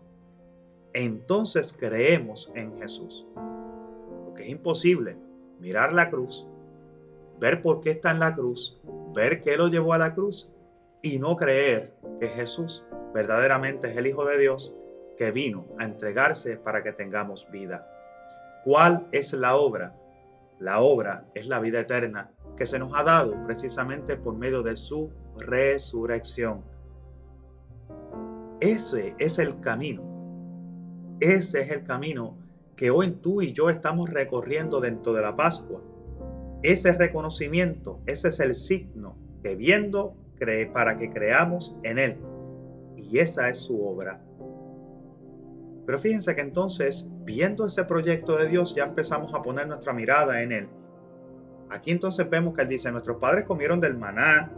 entonces 0.92 1.76
creemos 1.78 2.50
en 2.54 2.78
Jesús. 2.78 3.26
Porque 4.24 4.44
es 4.44 4.48
imposible 4.48 5.16
mirar 5.60 5.92
la 5.92 6.10
cruz, 6.10 6.46
ver 7.38 7.62
por 7.62 7.80
qué 7.80 7.90
está 7.90 8.10
en 8.10 8.20
la 8.20 8.34
cruz, 8.34 8.80
ver 9.14 9.40
qué 9.40 9.56
lo 9.56 9.68
llevó 9.68 9.92
a 9.92 9.98
la 9.98 10.14
cruz 10.14 10.50
y 11.02 11.18
no 11.18 11.36
creer 11.36 11.94
que 12.20 12.28
Jesús 12.28 12.84
verdaderamente 13.14 13.90
es 13.90 13.96
el 13.96 14.06
Hijo 14.06 14.24
de 14.24 14.38
Dios 14.38 14.74
que 15.18 15.30
vino 15.30 15.66
a 15.78 15.84
entregarse 15.84 16.56
para 16.56 16.82
que 16.82 16.92
tengamos 16.92 17.48
vida. 17.50 17.86
¿Cuál 18.64 19.06
es 19.12 19.32
la 19.32 19.56
obra? 19.56 19.94
La 20.58 20.80
obra 20.80 21.26
es 21.34 21.46
la 21.46 21.58
vida 21.58 21.80
eterna 21.80 22.30
que 22.62 22.66
se 22.66 22.78
nos 22.78 22.92
ha 22.94 23.02
dado 23.02 23.34
precisamente 23.44 24.16
por 24.16 24.36
medio 24.36 24.62
de 24.62 24.76
su 24.76 25.10
resurrección. 25.36 26.62
Ese 28.60 29.16
es 29.18 29.40
el 29.40 29.58
camino. 29.58 30.04
Ese 31.18 31.62
es 31.62 31.70
el 31.72 31.82
camino 31.82 32.38
que 32.76 32.92
hoy 32.92 33.10
tú 33.20 33.42
y 33.42 33.52
yo 33.52 33.68
estamos 33.68 34.10
recorriendo 34.10 34.80
dentro 34.80 35.12
de 35.12 35.22
la 35.22 35.34
Pascua. 35.34 35.82
Ese 36.62 36.92
reconocimiento, 36.92 38.00
ese 38.06 38.28
es 38.28 38.38
el 38.38 38.54
signo 38.54 39.16
que 39.42 39.56
viendo 39.56 40.14
cree 40.38 40.66
para 40.66 40.94
que 40.94 41.10
creamos 41.10 41.76
en 41.82 41.98
Él. 41.98 42.16
Y 42.96 43.18
esa 43.18 43.48
es 43.48 43.58
su 43.58 43.84
obra. 43.84 44.22
Pero 45.84 45.98
fíjense 45.98 46.36
que 46.36 46.42
entonces, 46.42 47.10
viendo 47.24 47.66
ese 47.66 47.82
proyecto 47.86 48.36
de 48.36 48.46
Dios, 48.46 48.72
ya 48.76 48.84
empezamos 48.84 49.34
a 49.34 49.42
poner 49.42 49.66
nuestra 49.66 49.92
mirada 49.92 50.42
en 50.42 50.52
Él. 50.52 50.68
Aquí 51.72 51.90
entonces 51.90 52.28
vemos 52.28 52.54
que 52.54 52.62
Él 52.62 52.68
dice, 52.68 52.92
nuestros 52.92 53.16
padres 53.16 53.44
comieron 53.44 53.80
del 53.80 53.96
maná 53.96 54.52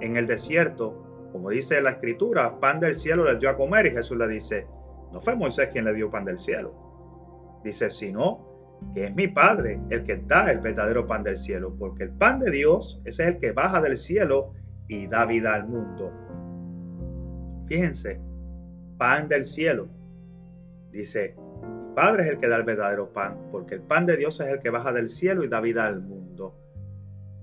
en 0.00 0.16
el 0.18 0.26
desierto, 0.26 1.30
como 1.32 1.48
dice 1.48 1.80
la 1.80 1.92
escritura, 1.92 2.60
pan 2.60 2.80
del 2.80 2.94
cielo 2.94 3.24
les 3.24 3.40
dio 3.40 3.48
a 3.48 3.56
comer 3.56 3.86
y 3.86 3.90
Jesús 3.92 4.18
le 4.18 4.28
dice, 4.28 4.66
no 5.10 5.22
fue 5.22 5.34
Moisés 5.34 5.70
quien 5.72 5.86
le 5.86 5.94
dio 5.94 6.10
pan 6.10 6.26
del 6.26 6.38
cielo. 6.38 7.60
Dice, 7.64 7.90
sino 7.90 8.46
que 8.92 9.04
es 9.04 9.14
mi 9.14 9.28
Padre 9.28 9.80
el 9.88 10.04
que 10.04 10.18
da 10.18 10.50
el 10.52 10.60
verdadero 10.60 11.06
pan 11.06 11.22
del 11.22 11.38
cielo, 11.38 11.74
porque 11.78 12.04
el 12.04 12.10
pan 12.10 12.38
de 12.40 12.50
Dios 12.50 13.00
es 13.06 13.18
el 13.20 13.38
que 13.38 13.52
baja 13.52 13.80
del 13.80 13.96
cielo 13.96 14.52
y 14.86 15.06
da 15.06 15.24
vida 15.24 15.54
al 15.54 15.66
mundo. 15.66 16.12
Fíjense, 17.68 18.20
pan 18.98 19.28
del 19.28 19.46
cielo. 19.46 19.88
Dice, 20.90 21.34
Padre 21.98 22.22
es 22.22 22.28
el 22.28 22.38
que 22.38 22.46
da 22.46 22.54
el 22.54 22.62
verdadero 22.62 23.12
pan, 23.12 23.48
porque 23.50 23.74
el 23.74 23.80
pan 23.80 24.06
de 24.06 24.16
Dios 24.16 24.38
es 24.38 24.46
el 24.46 24.60
que 24.60 24.70
baja 24.70 24.92
del 24.92 25.08
cielo 25.08 25.42
y 25.42 25.48
da 25.48 25.60
vida 25.60 25.84
al 25.84 26.00
mundo. 26.00 26.54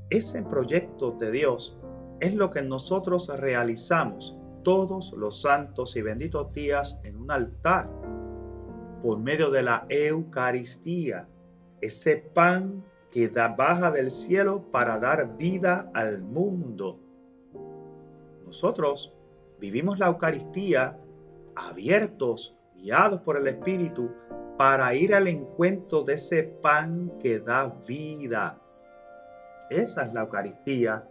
Ese 0.10 0.44
proyecto 0.44 1.12
de 1.12 1.30
Dios 1.30 1.78
es 2.22 2.36
lo 2.36 2.52
que 2.52 2.62
nosotros 2.62 3.28
realizamos 3.38 4.34
todos 4.64 5.12
los 5.12 5.42
santos 5.42 5.98
y 5.98 6.02
benditos 6.02 6.54
días 6.54 7.02
en 7.04 7.18
un 7.18 7.32
altar 7.32 7.90
por 9.02 9.20
medio 9.20 9.52
de 9.52 9.64
la 9.64 9.86
Eucaristía, 9.90 11.28
ese 11.82 12.16
pan 12.16 12.82
que 13.12 13.28
da, 13.28 13.50
baja 13.50 13.92
del 13.92 14.10
cielo 14.10 14.72
para 14.72 15.00
dar 15.00 15.36
vida 15.36 15.92
al 15.94 16.22
mundo. 16.22 16.98
Nosotros 18.46 19.14
vivimos 19.60 20.00
la 20.00 20.08
Eucaristía 20.08 20.98
abiertos, 21.58 22.56
guiados 22.78 23.20
por 23.20 23.36
el 23.36 23.50
Espíritu, 23.50 24.10
para 24.58 24.94
ir 24.96 25.14
al 25.14 25.28
encuentro 25.28 26.04
de 26.04 26.14
ese 26.14 26.44
pan 26.44 27.12
que 27.20 27.40
da 27.40 27.68
vida. 27.88 28.62
Esa 29.70 30.04
es 30.04 30.14
la 30.14 30.22
Eucaristía 30.22 31.08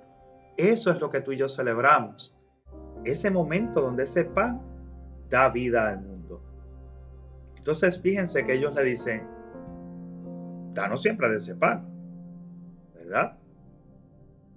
eso 0.57 0.93
es 0.93 1.01
lo 1.01 1.11
que 1.11 1.21
tú 1.21 1.33
y 1.33 1.37
yo 1.37 1.49
celebramos. 1.49 2.35
Ese 3.05 3.31
momento 3.31 3.81
donde 3.81 4.05
ese 4.05 4.25
pan 4.25 4.61
da 5.29 5.49
vida 5.49 5.89
al 5.89 6.01
mundo. 6.01 6.43
Entonces 7.57 8.01
fíjense 8.01 8.45
que 8.45 8.55
ellos 8.55 8.75
le 8.75 8.85
dicen, 8.85 9.27
danos 10.73 11.03
siempre 11.03 11.29
de 11.29 11.37
ese 11.37 11.57
pan, 11.57 11.89
¿verdad? 12.95 13.37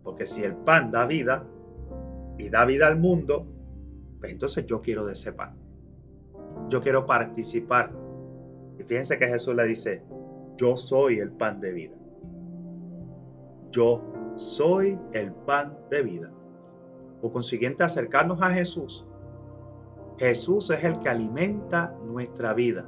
Porque 0.03 0.27
si 0.27 0.43
el 0.43 0.55
pan 0.55 0.91
da 0.91 1.05
vida 1.05 1.45
y 2.37 2.49
da 2.49 2.65
vida 2.65 2.87
al 2.87 2.99
mundo, 2.99 3.47
pues 4.19 4.31
entonces 4.31 4.65
yo 4.65 4.81
quiero 4.81 5.05
de 5.05 5.13
ese 5.13 5.33
pan. 5.33 5.57
Yo 6.69 6.81
quiero 6.81 7.05
participar. 7.05 7.91
Y 8.79 8.83
fíjense 8.83 9.17
que 9.17 9.27
Jesús 9.27 9.55
le 9.55 9.65
dice, 9.65 10.03
yo 10.57 10.75
soy 10.75 11.19
el 11.19 11.31
pan 11.31 11.59
de 11.59 11.71
vida. 11.71 11.95
Yo 13.71 14.01
soy 14.35 14.97
el 15.13 15.31
pan 15.31 15.77
de 15.89 16.01
vida. 16.03 16.31
Por 17.21 17.31
consiguiente, 17.31 17.83
acercarnos 17.83 18.41
a 18.41 18.49
Jesús. 18.49 19.05
Jesús 20.17 20.69
es 20.69 20.83
el 20.83 20.99
que 20.99 21.09
alimenta 21.09 21.95
nuestra 22.05 22.53
vida. 22.53 22.85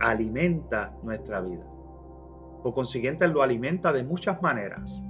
Alimenta 0.00 0.96
nuestra 1.02 1.40
vida. 1.40 1.64
Por 2.62 2.74
consiguiente, 2.74 3.26
lo 3.28 3.42
alimenta 3.42 3.92
de 3.92 4.04
muchas 4.04 4.42
maneras. 4.42 5.02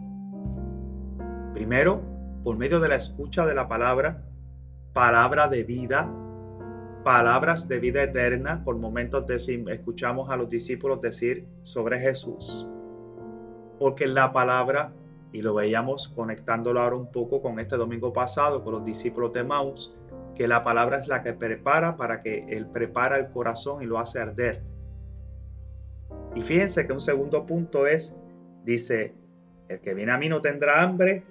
Primero, 1.55 2.03
por 2.45 2.57
medio 2.57 2.81
de 2.81 2.89
la 2.89 2.97
escucha 2.97 3.47
de 3.47 3.55
la 3.55 3.69
palabra, 3.69 4.25
palabra 4.93 5.49
de 5.49 5.65
vida, 5.65 6.11
palabras 7.09 7.67
de 7.69 7.79
vida 7.79 8.03
eterna. 8.03 8.63
Por 8.63 8.77
momentos 8.77 9.25
escuchamos 9.49 10.29
a 10.29 10.37
los 10.37 10.51
discípulos 10.51 11.01
decir 11.01 11.47
sobre 11.63 11.99
Jesús 11.99 12.69
porque 13.79 14.07
la 14.07 14.31
palabra, 14.31 14.93
y 15.33 15.41
lo 15.41 15.55
veíamos 15.55 16.09
conectándolo 16.09 16.81
ahora 16.81 16.97
un 16.97 17.11
poco 17.11 17.41
con 17.41 17.61
este 17.61 17.79
domingo 17.79 18.13
pasado 18.13 18.63
con 18.63 18.75
los 18.75 18.85
discípulos 18.85 19.33
de 19.33 19.43
Maus, 19.43 19.97
que 20.35 20.47
la 20.47 20.63
palabra 20.63 20.99
es 20.99 21.09
la 21.09 21.23
que 21.23 21.33
prepara 21.33 21.97
para 21.97 22.21
que 22.21 22.45
Él 22.51 22.67
prepara 22.67 23.17
el 23.17 23.31
corazón 23.31 23.83
y 23.83 23.87
lo 23.87 23.99
hace 23.99 24.21
arder. 24.21 24.61
Y 26.35 26.43
fíjense 26.43 26.87
que 26.87 26.93
un 26.93 27.01
segundo 27.01 27.47
punto 27.47 27.87
es, 27.87 28.15
dice, 28.65 29.15
el 29.69 29.81
que 29.81 29.95
viene 29.95 30.13
a 30.13 30.19
mí 30.19 30.29
no 30.29 30.43
tendrá 30.43 30.83
hambre 30.83 31.25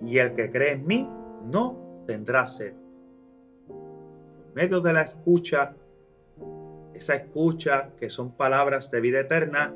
y 0.00 0.18
el 0.18 0.34
que 0.34 0.52
cree 0.52 0.74
en 0.74 0.86
mí 0.86 1.10
no 1.50 2.04
tendrá 2.06 2.46
sed. 2.46 2.83
En 4.54 4.62
medio 4.62 4.80
de 4.80 4.92
la 4.92 5.02
escucha, 5.02 5.74
esa 6.94 7.16
escucha 7.16 7.90
que 7.98 8.08
son 8.08 8.30
palabras 8.30 8.88
de 8.92 9.00
vida 9.00 9.18
eterna, 9.18 9.74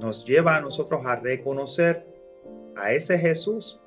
nos 0.00 0.24
lleva 0.24 0.56
a 0.56 0.62
nosotros 0.62 1.04
a 1.04 1.16
reconocer 1.16 2.06
a 2.74 2.92
ese 2.92 3.18
Jesús 3.18 3.78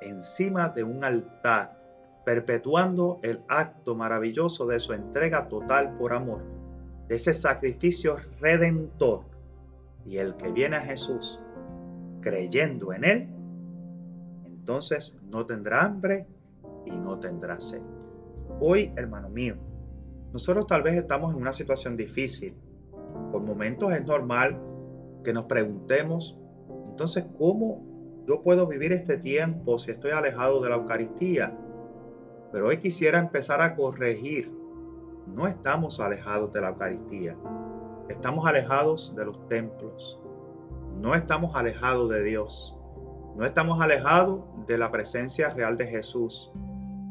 encima 0.00 0.70
de 0.70 0.82
un 0.82 1.04
altar, 1.04 1.80
perpetuando 2.24 3.20
el 3.22 3.40
acto 3.46 3.94
maravilloso 3.94 4.66
de 4.66 4.80
su 4.80 4.94
entrega 4.94 5.46
total 5.46 5.96
por 5.96 6.12
amor, 6.12 6.42
de 7.06 7.14
ese 7.14 7.32
sacrificio 7.32 8.16
redentor. 8.40 9.22
Y 10.06 10.16
el 10.16 10.34
que 10.34 10.50
viene 10.50 10.74
a 10.74 10.80
Jesús 10.80 11.38
creyendo 12.20 12.92
en 12.92 13.04
Él, 13.04 13.28
entonces 14.44 15.20
no 15.30 15.46
tendrá 15.46 15.84
hambre 15.84 16.26
y 16.84 16.90
no 16.90 17.20
tendrá 17.20 17.60
sed. 17.60 17.99
Hoy, 18.62 18.92
hermano 18.94 19.30
mío, 19.30 19.56
nosotros 20.34 20.66
tal 20.66 20.82
vez 20.82 20.94
estamos 20.94 21.34
en 21.34 21.40
una 21.40 21.54
situación 21.54 21.96
difícil. 21.96 22.54
Por 23.32 23.42
momentos 23.42 23.90
es 23.94 24.04
normal 24.04 24.60
que 25.24 25.32
nos 25.32 25.46
preguntemos, 25.46 26.38
entonces, 26.90 27.24
¿cómo 27.38 28.22
yo 28.28 28.42
puedo 28.42 28.66
vivir 28.66 28.92
este 28.92 29.16
tiempo 29.16 29.78
si 29.78 29.92
estoy 29.92 30.10
alejado 30.10 30.60
de 30.60 30.68
la 30.68 30.76
Eucaristía? 30.76 31.56
Pero 32.52 32.66
hoy 32.66 32.76
quisiera 32.76 33.18
empezar 33.18 33.62
a 33.62 33.74
corregir. 33.74 34.52
No 35.26 35.46
estamos 35.46 35.98
alejados 35.98 36.52
de 36.52 36.60
la 36.60 36.68
Eucaristía. 36.68 37.38
Estamos 38.10 38.44
alejados 38.46 39.16
de 39.16 39.24
los 39.24 39.48
templos. 39.48 40.20
No 41.00 41.14
estamos 41.14 41.56
alejados 41.56 42.10
de 42.10 42.22
Dios. 42.24 42.78
No 43.36 43.46
estamos 43.46 43.80
alejados 43.80 44.42
de 44.66 44.76
la 44.76 44.90
presencia 44.90 45.48
real 45.54 45.78
de 45.78 45.86
Jesús. 45.86 46.52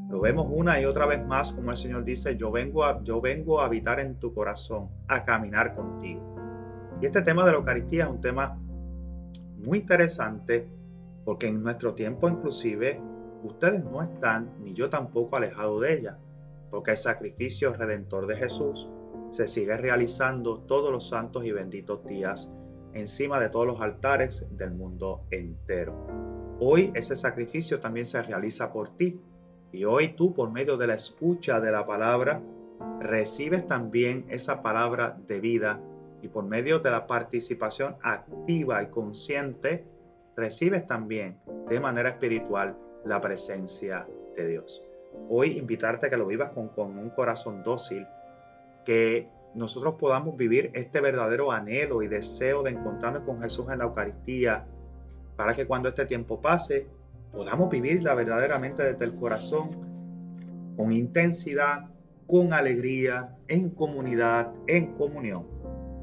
Lo 0.09 0.19
vemos 0.19 0.47
una 0.49 0.81
y 0.81 0.85
otra 0.85 1.05
vez 1.05 1.23
más 1.25 1.51
como 1.51 1.69
el 1.69 1.77
Señor 1.77 2.03
dice, 2.03 2.35
yo 2.35 2.51
vengo 2.51 2.83
a, 2.83 3.03
yo 3.03 3.21
vengo 3.21 3.61
a 3.61 3.65
habitar 3.65 3.99
en 3.99 4.19
tu 4.19 4.33
corazón, 4.33 4.89
a 5.07 5.23
caminar 5.23 5.75
contigo. 5.75 6.35
Y 6.99 7.05
este 7.05 7.21
tema 7.21 7.45
de 7.45 7.51
la 7.51 7.57
Eucaristía 7.57 8.05
es 8.05 8.09
un 8.09 8.19
tema 8.19 8.57
muy 9.63 9.77
interesante 9.77 10.67
porque 11.23 11.47
en 11.47 11.61
nuestro 11.61 11.93
tiempo 11.93 12.27
inclusive 12.27 12.99
ustedes 13.43 13.85
no 13.85 14.01
están, 14.01 14.51
ni 14.63 14.73
yo 14.73 14.89
tampoco, 14.89 15.37
alejado 15.37 15.79
de 15.79 15.93
ella, 15.93 16.17
porque 16.71 16.91
el 16.91 16.97
sacrificio 16.97 17.73
redentor 17.73 18.25
de 18.25 18.35
Jesús 18.35 18.89
se 19.29 19.47
sigue 19.47 19.77
realizando 19.77 20.61
todos 20.61 20.91
los 20.91 21.07
santos 21.07 21.45
y 21.45 21.51
benditos 21.51 22.03
días 22.05 22.51
encima 22.93 23.39
de 23.39 23.49
todos 23.49 23.67
los 23.67 23.79
altares 23.79 24.47
del 24.57 24.71
mundo 24.71 25.27
entero. 25.29 26.07
Hoy 26.59 26.91
ese 26.95 27.15
sacrificio 27.15 27.79
también 27.79 28.07
se 28.07 28.23
realiza 28.23 28.73
por 28.73 28.97
ti 28.97 29.21
y 29.71 29.85
hoy 29.85 30.13
tú 30.15 30.33
por 30.33 30.51
medio 30.51 30.77
de 30.77 30.87
la 30.87 30.95
escucha 30.95 31.59
de 31.59 31.71
la 31.71 31.85
palabra 31.85 32.41
recibes 32.99 33.67
también 33.67 34.25
esa 34.29 34.61
palabra 34.61 35.17
de 35.27 35.39
vida 35.39 35.79
y 36.21 36.27
por 36.27 36.43
medio 36.43 36.79
de 36.79 36.91
la 36.91 37.07
participación 37.07 37.95
activa 38.01 38.83
y 38.83 38.87
consciente 38.87 39.85
recibes 40.35 40.87
también 40.87 41.39
de 41.69 41.79
manera 41.79 42.09
espiritual 42.09 42.77
la 43.05 43.21
presencia 43.21 44.07
de 44.35 44.47
Dios. 44.47 44.81
Hoy 45.29 45.57
invitarte 45.57 46.07
a 46.07 46.09
que 46.09 46.17
lo 46.17 46.27
vivas 46.27 46.51
con, 46.51 46.69
un 46.77 47.09
corazón 47.09 47.63
dócil, 47.63 48.05
que 48.85 49.29
nosotros 49.53 49.95
podamos 49.95 50.37
vivir 50.37 50.71
este 50.73 51.01
verdadero 51.01 51.51
anhelo 51.51 52.01
y 52.01 52.07
deseo 52.07 52.63
de 52.63 52.71
encontrarnos 52.71 53.23
con 53.23 53.41
Jesús 53.41 53.69
en 53.69 53.79
la 53.79 53.85
Eucaristía, 53.85 54.65
para 55.35 55.53
que 55.53 55.65
cuando 55.65 55.89
este 55.89 56.05
tiempo 56.05 56.41
pase, 56.41 56.87
podamos 57.31 57.69
vivirla 57.69 58.13
verdaderamente 58.13 58.83
desde 58.83 59.05
el 59.05 59.15
corazón, 59.15 59.69
con 60.75 60.91
intensidad, 60.91 61.89
con 62.27 62.53
alegría, 62.53 63.35
en 63.47 63.69
comunidad, 63.69 64.51
en 64.67 64.93
comunión, 64.93 65.45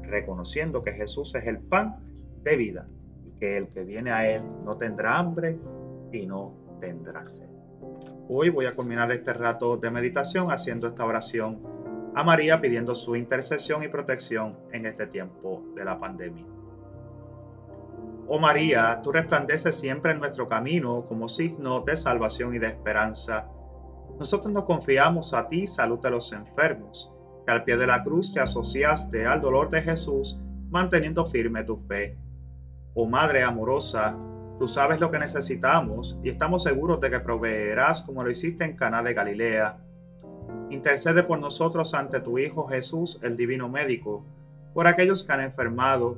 reconociendo 0.03 0.81
que 0.81 0.93
Jesús 0.93 1.33
es 1.35 1.45
el 1.47 1.59
pan 1.59 1.97
de 2.43 2.55
vida 2.55 2.87
y 3.25 3.31
que 3.39 3.57
el 3.57 3.67
que 3.69 3.83
viene 3.83 4.11
a 4.11 4.29
Él 4.29 4.41
no 4.63 4.77
tendrá 4.77 5.17
hambre 5.17 5.57
y 6.11 6.25
no 6.25 6.53
tendrá 6.79 7.25
sed. 7.25 7.47
Hoy 8.29 8.49
voy 8.49 8.65
a 8.65 8.73
culminar 8.73 9.11
este 9.11 9.33
rato 9.33 9.77
de 9.77 9.89
meditación 9.89 10.51
haciendo 10.51 10.87
esta 10.87 11.05
oración 11.05 11.61
a 12.13 12.23
María 12.23 12.59
pidiendo 12.59 12.95
su 12.95 13.15
intercesión 13.15 13.83
y 13.83 13.87
protección 13.87 14.57
en 14.73 14.85
este 14.85 15.07
tiempo 15.07 15.63
de 15.75 15.85
la 15.85 15.99
pandemia. 15.99 16.56
Oh 18.27 18.39
María, 18.39 18.99
tú 19.03 19.11
resplandeces 19.11 19.75
siempre 19.75 20.11
en 20.11 20.19
nuestro 20.19 20.47
camino 20.47 21.05
como 21.05 21.29
signo 21.29 21.81
de 21.81 21.95
salvación 21.95 22.55
y 22.55 22.59
de 22.59 22.67
esperanza. 22.67 23.47
Nosotros 24.19 24.53
nos 24.53 24.65
confiamos 24.65 25.33
a 25.33 25.47
ti, 25.47 25.65
salud 25.65 25.99
de 25.99 26.11
los 26.11 26.33
enfermos, 26.33 27.13
que 27.45 27.51
al 27.51 27.63
pie 27.63 27.77
de 27.77 27.87
la 27.87 28.03
cruz 28.03 28.33
te 28.33 28.39
asociaste 28.39 29.25
al 29.25 29.41
dolor 29.41 29.69
de 29.69 29.81
Jesús, 29.81 30.39
manteniendo 30.69 31.25
firme 31.25 31.63
tu 31.63 31.77
fe. 31.87 32.17
Oh 32.93 33.05
Madre 33.05 33.43
amorosa, 33.43 34.17
tú 34.59 34.67
sabes 34.67 34.99
lo 34.99 35.09
que 35.09 35.19
necesitamos 35.19 36.17
y 36.23 36.29
estamos 36.29 36.63
seguros 36.63 36.99
de 36.99 37.11
que 37.11 37.19
proveerás 37.19 38.01
como 38.01 38.23
lo 38.23 38.29
hiciste 38.29 38.65
en 38.65 38.75
Cana 38.75 39.01
de 39.03 39.13
Galilea 39.13 39.77
Intercede 40.69 41.23
por 41.23 41.39
nosotros 41.39 41.93
ante 41.93 42.19
tu 42.19 42.37
Hijo 42.39 42.67
Jesús, 42.67 43.19
el 43.23 43.37
Divino 43.37 43.69
Médico, 43.69 44.25
por 44.73 44.87
aquellos 44.87 45.23
que 45.23 45.31
han 45.31 45.41
enfermado, 45.41 46.17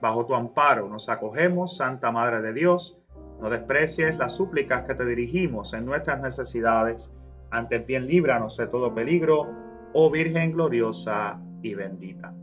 Bajo 0.00 0.24
tu 0.26 0.34
amparo 0.34 0.88
nos 0.88 1.08
acogemos, 1.08 1.76
Santa 1.76 2.10
Madre 2.10 2.40
de 2.40 2.52
Dios. 2.52 2.98
No 3.40 3.50
desprecies 3.50 4.16
las 4.16 4.34
súplicas 4.34 4.84
que 4.84 4.94
te 4.94 5.04
dirigimos 5.04 5.72
en 5.74 5.84
nuestras 5.84 6.20
necesidades. 6.20 7.16
Antes 7.50 7.86
bien 7.86 8.06
líbranos 8.06 8.56
de 8.56 8.66
todo 8.66 8.94
peligro, 8.94 9.48
oh 9.92 10.10
Virgen 10.10 10.52
gloriosa 10.52 11.40
y 11.62 11.74
bendita. 11.74 12.34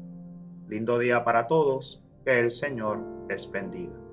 Lindo 0.67 0.99
día 0.99 1.23
para 1.23 1.47
todos, 1.47 2.03
que 2.25 2.39
el 2.39 2.51
Señor 2.51 2.99
les 3.29 3.51
bendiga. 3.51 4.06